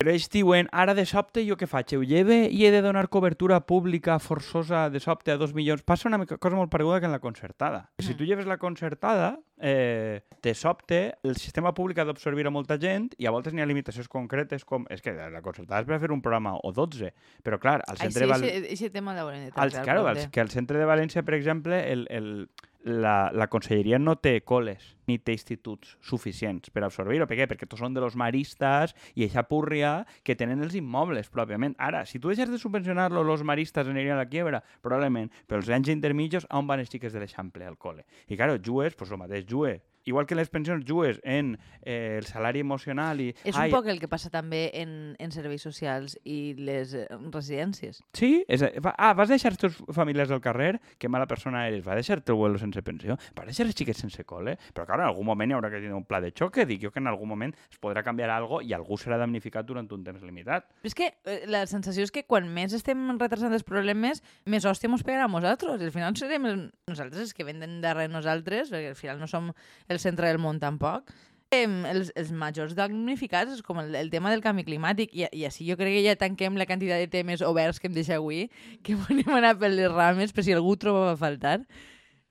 Però 0.00 0.14
ells 0.14 0.30
diuen, 0.32 0.64
ara 0.72 0.94
de 0.96 1.02
sobte 1.04 1.42
jo 1.44 1.58
què 1.60 1.66
faig? 1.68 1.92
Ho 1.98 2.04
lleve 2.08 2.46
i 2.48 2.62
he 2.64 2.70
de 2.72 2.80
donar 2.80 3.10
cobertura 3.12 3.58
pública 3.68 4.14
forçosa 4.18 4.86
de 4.88 4.96
sobte 4.96 5.28
a 5.28 5.36
dos 5.36 5.52
milions. 5.52 5.82
Passa 5.84 6.08
una 6.08 6.16
mica- 6.16 6.38
cosa 6.40 6.56
molt 6.56 6.70
pareguda 6.72 7.00
que 7.00 7.06
en 7.10 7.12
la 7.12 7.18
concertada. 7.20 7.90
Si 7.98 8.14
tu 8.16 8.24
lleves 8.24 8.46
la 8.48 8.56
concertada, 8.56 9.40
eh, 9.60 10.22
de 10.40 10.54
sobte 10.54 11.18
el 11.22 11.36
sistema 11.36 11.74
públic 11.74 11.98
ha 11.98 12.06
d'absorbir 12.08 12.46
a 12.48 12.50
molta 12.50 12.78
gent 12.80 13.10
i 13.18 13.28
a 13.28 13.30
voltes 13.30 13.52
n'hi 13.52 13.60
ha 13.60 13.68
limitacions 13.68 14.08
concretes 14.08 14.64
com... 14.64 14.86
És 14.88 15.04
que 15.04 15.12
la 15.12 15.42
concertada 15.44 15.82
és 15.84 15.90
per 15.92 15.98
a 15.98 16.00
fer 16.00 16.10
un 16.16 16.24
programa 16.24 16.56
o 16.56 16.72
12, 16.72 17.12
però 17.44 17.60
clar, 17.60 17.82
al 17.84 18.00
Ai, 18.00 18.08
centre 18.08 18.24
sí, 18.24 18.24
de 18.24 18.32
Val... 18.32 18.48
aquest 18.72 18.96
tema 18.96 19.12
l'haurem 19.12 19.44
de 19.44 19.52
tractar. 19.52 19.84
claro, 19.84 20.08
que 20.32 20.40
al 20.40 20.48
centre 20.48 20.80
de 20.80 20.88
València, 20.88 21.22
per 21.28 21.36
exemple, 21.36 21.84
el, 21.92 22.06
el, 22.08 22.48
la, 22.84 23.30
la 23.34 23.46
conselleria 23.52 23.98
no 24.00 24.16
té 24.16 24.38
col·les 24.46 24.84
ni 25.10 25.18
té 25.18 25.34
instituts 25.36 25.96
suficients 26.06 26.70
per 26.72 26.84
absorbir-ho. 26.86 27.26
Per 27.28 27.36
què? 27.38 27.48
Perquè 27.50 27.68
tots 27.68 27.82
són 27.82 27.96
de 27.96 28.02
los 28.02 28.16
maristes 28.16 28.94
i 29.14 29.26
eixa 29.26 29.44
púrria 29.48 30.06
que 30.24 30.36
tenen 30.38 30.62
els 30.64 30.76
immobles, 30.78 31.28
pròpiament. 31.32 31.76
Ara, 31.78 32.04
si 32.06 32.20
tu 32.22 32.32
deixes 32.32 32.50
de 32.50 32.60
subvencionar-lo, 32.62 33.24
los 33.26 33.44
maristes 33.44 33.88
anirien 33.88 34.16
a 34.16 34.22
la 34.22 34.30
quiebra, 34.30 34.62
probablement, 34.80 35.32
però 35.46 35.60
els 35.60 35.70
anys 35.74 35.92
intermitjos, 35.92 36.48
on 36.50 36.70
van 36.70 36.82
els 36.82 36.92
xiques 36.92 37.12
de 37.12 37.22
l'Eixample 37.22 37.66
al 37.66 37.78
col·le? 37.80 38.06
I, 38.28 38.36
claro, 38.36 38.60
jues, 38.64 38.96
pues 38.96 39.12
el 39.12 39.20
mateix, 39.20 39.48
jues. 39.50 39.82
Igual 40.10 40.26
que 40.26 40.34
les 40.34 40.50
pensions, 40.50 40.84
jues 40.86 41.20
en 41.22 41.54
eh, 41.82 42.18
el 42.18 42.26
salari 42.26 42.60
emocional 42.64 43.20
i... 43.22 43.30
És 43.44 43.54
un 43.54 43.62
Ai, 43.62 43.70
poc 43.70 43.86
el 43.92 44.00
que 44.02 44.08
passa 44.10 44.30
també 44.32 44.64
en, 44.80 45.14
en 45.22 45.34
serveis 45.34 45.62
socials 45.62 46.16
i 46.26 46.56
les 46.58 46.96
eh, 46.98 47.06
residències. 47.30 48.02
Sí? 48.16 48.32
És, 48.50 48.64
va, 48.82 48.94
ah, 48.98 49.12
vas 49.14 49.30
deixar 49.30 49.52
els 49.54 49.60
teus 49.60 49.78
familiars 49.94 50.32
al 50.34 50.42
carrer? 50.42 50.72
Que 50.98 51.10
mala 51.12 51.28
persona 51.30 51.62
eres. 51.68 51.84
Va 51.86 51.94
deixar 51.98 52.18
el 52.18 52.24
teu 52.26 52.40
abuelo 52.40 52.58
sense 52.58 52.82
pensió? 52.82 53.16
Va 53.38 53.46
deixar 53.46 53.68
els 53.68 53.76
xiquets 53.78 54.02
sense 54.02 54.24
col·le? 54.26 54.56
Però, 54.74 54.86
clar, 54.88 54.98
en 55.00 55.06
algun 55.10 55.28
moment 55.30 55.52
hi 55.52 55.58
haurà 55.58 55.70
que 55.70 55.80
tenir 55.82 55.94
un 55.96 56.06
pla 56.08 56.20
de 56.24 56.32
xoc 56.34 56.56
que 56.58 56.66
dic 56.66 56.82
jo 56.82 56.90
que 56.90 56.98
en 57.02 57.10
algun 57.10 57.30
moment 57.30 57.54
es 57.70 57.78
podrà 57.82 58.02
canviar 58.06 58.32
algo 58.34 58.60
i 58.66 58.74
algú 58.74 58.98
serà 58.98 59.20
damnificat 59.20 59.68
durant 59.68 59.88
un 59.94 60.04
temps 60.06 60.26
limitat. 60.26 60.66
Però 60.82 60.90
és 60.90 60.98
que 60.98 61.12
eh, 61.12 61.44
la 61.50 61.62
sensació 61.70 62.06
és 62.06 62.14
que 62.14 62.24
quan 62.26 62.50
més 62.50 62.74
estem 62.76 63.06
retrasant 63.20 63.54
els 63.54 63.66
problemes, 63.66 64.24
més 64.50 64.66
hòstia 64.66 64.90
mos 64.90 65.06
pegarà 65.06 65.28
a 65.28 65.32
nosaltres. 65.32 65.78
Al 65.78 65.94
final 65.94 66.18
serem 66.18 66.48
nosaltres 66.90 67.28
els 67.28 67.36
que 67.36 67.46
venen 67.46 67.78
darrere 67.84 68.10
nosaltres, 68.10 68.72
perquè 68.72 68.90
al 68.90 68.98
final 68.98 69.20
no 69.22 69.30
som 69.30 69.52
el 69.88 69.99
centre 70.00 70.28
del 70.28 70.40
món 70.42 70.60
tampoc. 70.62 71.12
Em, 71.50 71.80
els, 71.90 72.12
els 72.14 72.30
majors 72.30 72.76
damnificats 72.78 73.56
és 73.56 73.62
com 73.66 73.80
el, 73.82 73.94
el 73.98 74.10
tema 74.12 74.30
del 74.30 74.42
canvi 74.42 74.62
climàtic 74.68 75.16
i, 75.18 75.24
i 75.34 75.46
així 75.48 75.66
jo 75.66 75.74
crec 75.78 75.96
que 75.96 76.04
ja 76.04 76.14
tanquem 76.18 76.54
la 76.54 76.66
quantitat 76.68 77.02
de 77.02 77.08
temes 77.10 77.42
oberts 77.42 77.82
que 77.82 77.90
em 77.90 77.96
deixa 77.96 78.20
avui 78.20 78.44
que 78.86 78.94
volem 79.02 79.32
anar 79.34 79.56
per 79.58 79.72
les 79.72 79.90
rames 79.90 80.30
per 80.32 80.46
si 80.46 80.54
algú 80.54 80.76
trobava 80.78 81.16
a 81.16 81.18
faltar 81.18 81.58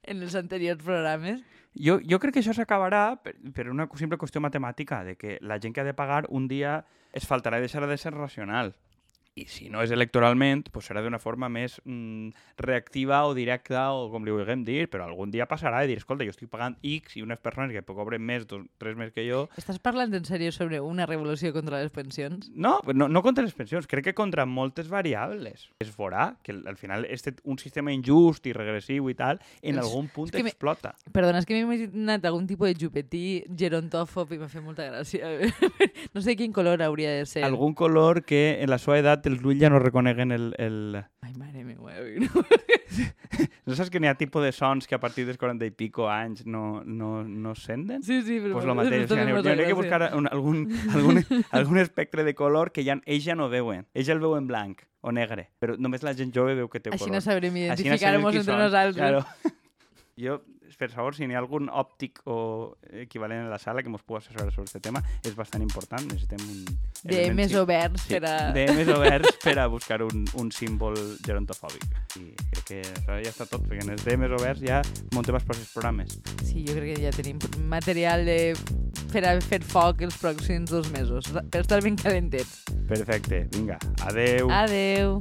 en 0.07 0.23
els 0.23 0.35
anteriors 0.39 0.79
programes. 0.83 1.43
Jo, 1.75 1.99
jo 2.01 2.17
crec 2.19 2.37
que 2.37 2.41
això 2.41 2.55
s'acabarà 2.55 3.19
per, 3.23 3.35
per 3.55 3.67
una 3.69 3.85
simple 3.99 4.17
qüestió 4.17 4.41
matemàtica, 4.41 5.03
de 5.05 5.17
que 5.19 5.37
la 5.41 5.59
gent 5.59 5.75
que 5.75 5.83
ha 5.83 5.87
de 5.87 5.93
pagar 5.93 6.23
un 6.29 6.47
dia 6.47 6.79
es 7.13 7.27
faltarà 7.27 7.59
i 7.59 7.67
deixarà 7.67 7.87
de 7.91 7.97
ser 7.97 8.15
racional. 8.15 8.73
I 9.39 9.45
si 9.47 9.69
no 9.71 9.81
és 9.85 9.91
electoralment, 9.95 10.65
pues 10.73 10.89
serà 10.89 11.01
d'una 11.05 11.19
forma 11.21 11.47
més 11.49 11.77
mm, 11.85 12.29
reactiva 12.59 13.21
o 13.29 13.33
directa 13.37 13.85
o 13.95 14.09
com 14.11 14.25
li 14.27 14.33
vulguem 14.35 14.63
dir, 14.67 14.87
però 14.91 15.05
algun 15.07 15.31
dia 15.31 15.47
passarà 15.47 15.83
i 15.85 15.89
dir, 15.91 15.97
escolta, 16.01 16.25
jo 16.27 16.33
estic 16.33 16.49
pagant 16.51 16.75
X 16.83 17.15
i 17.19 17.23
unes 17.23 17.39
persones 17.39 17.71
que 17.71 17.83
cobren 17.87 18.21
més, 18.25 18.45
dos, 18.49 18.65
tres 18.81 18.97
més 18.99 19.13
que 19.15 19.23
jo, 19.27 19.45
Estàs 19.59 19.79
parlant 19.79 20.13
en 20.17 20.25
sèrio 20.27 20.51
sobre 20.55 20.79
una 20.83 21.05
revolució 21.07 21.53
contra 21.55 21.79
les 21.81 21.91
pensions? 21.95 22.49
No, 22.53 22.79
no, 22.93 23.07
no 23.07 23.21
contra 23.25 23.43
les 23.45 23.53
pensions, 23.55 23.87
crec 23.87 24.09
que 24.09 24.13
contra 24.17 24.45
moltes 24.45 24.89
variables. 24.91 25.69
Es 25.79 25.93
veurà 25.95 26.35
que 26.43 26.51
al 26.53 26.77
final 26.77 27.05
este, 27.09 27.35
un 27.43 27.57
sistema 27.61 27.93
injust 27.95 28.45
i 28.49 28.53
regressiu 28.53 29.07
i 29.09 29.15
tal, 29.15 29.39
en 29.61 29.77
És- 29.77 29.83
algun 29.85 30.09
punt 30.13 30.27
és 30.29 30.35
que 30.35 30.43
me- 30.43 30.49
explota. 30.53 30.95
Perdona, 31.13 31.39
és 31.39 31.47
que 31.47 31.55
m'he 31.55 31.63
imaginat 31.67 32.25
algun 32.25 32.47
tipus 32.49 32.69
de 32.73 32.75
jupetí 32.85 33.23
gerontòfob 33.57 34.33
i 34.35 34.39
m'ha 34.41 34.49
fet 34.51 34.63
molta 34.65 34.89
gràcia. 34.89 35.29
no 36.13 36.21
sé 36.25 36.35
quin 36.39 36.51
color 36.53 36.81
hauria 36.83 37.11
de 37.19 37.25
ser. 37.29 37.43
Algun 37.47 37.73
color 37.77 38.23
que 38.25 38.59
en 38.61 38.69
la 38.69 38.77
seva 38.81 38.99
edat 38.99 39.28
els 39.29 39.43
ulls 39.45 39.61
ja 39.61 39.69
no 39.71 39.79
reconeguen 39.81 40.33
el... 40.35 40.49
el... 40.57 40.97
Ai, 41.25 41.33
mare 41.37 41.63
meva. 41.63 41.93
No 43.69 43.75
saps 43.77 43.91
que 43.93 43.99
n'hi 44.01 44.09
ha 44.09 44.15
tipus 44.17 44.41
de 44.43 44.51
sons 44.55 44.87
que 44.89 44.97
a 44.97 44.99
partir 44.99 45.25
dels 45.27 45.37
40 45.37 45.67
i 45.69 45.71
pico 45.77 46.07
anys 46.09 46.41
no, 46.49 46.81
no, 46.83 47.21
no 47.23 47.53
senten? 47.55 48.01
Sí, 48.03 48.21
sí, 48.25 48.39
però... 48.41 48.55
Pues 48.57 48.65
lo 48.65 48.75
mateix, 48.75 49.05
o 49.05 49.13
sigui, 49.13 49.35
molta 49.35 49.53
hauria 49.53 49.67
que 49.69 49.77
buscar 49.77 50.09
un, 50.17 50.27
algun, 50.31 50.63
algun, 50.95 51.21
algun 51.61 51.81
espectre 51.83 52.25
de 52.25 52.33
color 52.35 52.73
que 52.73 52.83
ja, 52.87 52.97
ells 53.05 53.27
ja 53.27 53.37
no 53.37 53.49
veuen. 53.53 53.85
Ells 53.93 54.09
ja 54.09 54.17
el 54.17 54.23
veuen 54.23 54.49
blanc 54.49 54.81
o 55.05 55.13
negre, 55.15 55.49
però 55.61 55.77
només 55.77 56.03
la 56.03 56.15
gent 56.17 56.33
jove 56.35 56.57
veu 56.57 56.67
que 56.71 56.81
té 56.81 56.91
Així 56.91 57.05
color. 57.05 57.19
no 57.19 57.21
sabrem 57.23 57.61
Així 57.69 57.87
no 57.87 57.95
sabem 58.01 58.25
identificar-nos 58.25 58.33
qui 58.33 58.41
entre 58.41 58.55
són. 58.55 58.63
nosaltres. 58.65 58.97
Claro. 58.99 59.55
Jo, 60.19 60.41
per 60.77 60.89
favor, 60.91 61.15
si 61.15 61.25
n'hi 61.27 61.35
ha 61.37 61.39
algun 61.41 61.69
òptic 61.69 62.21
o 62.29 62.75
equivalent 63.01 63.47
a 63.47 63.49
la 63.49 63.59
sala 63.61 63.81
que 63.81 63.89
ens 63.89 64.03
pugui 64.05 64.19
assessorar 64.19 64.51
sobre 64.53 64.69
aquest 64.69 64.83
tema, 64.85 65.01
és 65.25 65.35
bastant 65.37 65.63
important. 65.65 66.05
Necessitem 66.11 66.43
un... 66.45 66.79
De 67.09 67.21
més 67.33 67.55
oberts 67.55 68.03
Sí, 68.05 68.15
per 68.17 68.23
a... 68.29 68.35
de 68.55 68.65
més 68.75 68.89
oberts 68.91 69.39
per 69.43 69.55
a 69.59 69.67
buscar 69.71 70.01
un, 70.05 70.25
un 70.41 70.51
símbol 70.51 70.97
gerontofòbic. 71.25 71.85
I 72.19 72.25
crec 72.53 72.65
que 72.67 72.81
això 72.83 73.17
ja 73.23 73.33
està 73.33 73.47
tot, 73.49 73.65
perquè 73.65 73.85
en 73.85 73.95
els 73.95 74.05
de 74.05 74.17
més 74.19 74.35
oberts 74.35 74.63
ja 74.65 74.81
muntem 75.15 75.39
els 75.39 75.47
pròxims 75.47 75.73
programes. 75.73 76.19
Sí, 76.43 76.65
jo 76.67 76.75
crec 76.77 76.95
que 76.95 77.01
ja 77.07 77.15
tenim 77.15 77.41
material 77.71 78.25
de... 78.27 78.39
per 79.13 79.25
a 79.25 79.35
fer 79.41 79.63
foc 79.65 80.03
els 80.05 80.19
pròxims 80.21 80.69
dos 80.69 80.91
mesos, 80.93 81.31
per 81.49 81.63
estar 81.63 81.81
ben 81.85 81.97
calentets. 81.97 82.63
Perfecte, 82.89 83.45
vinga, 83.55 83.79
adeu. 84.05 84.49
Adeu. 84.53 85.19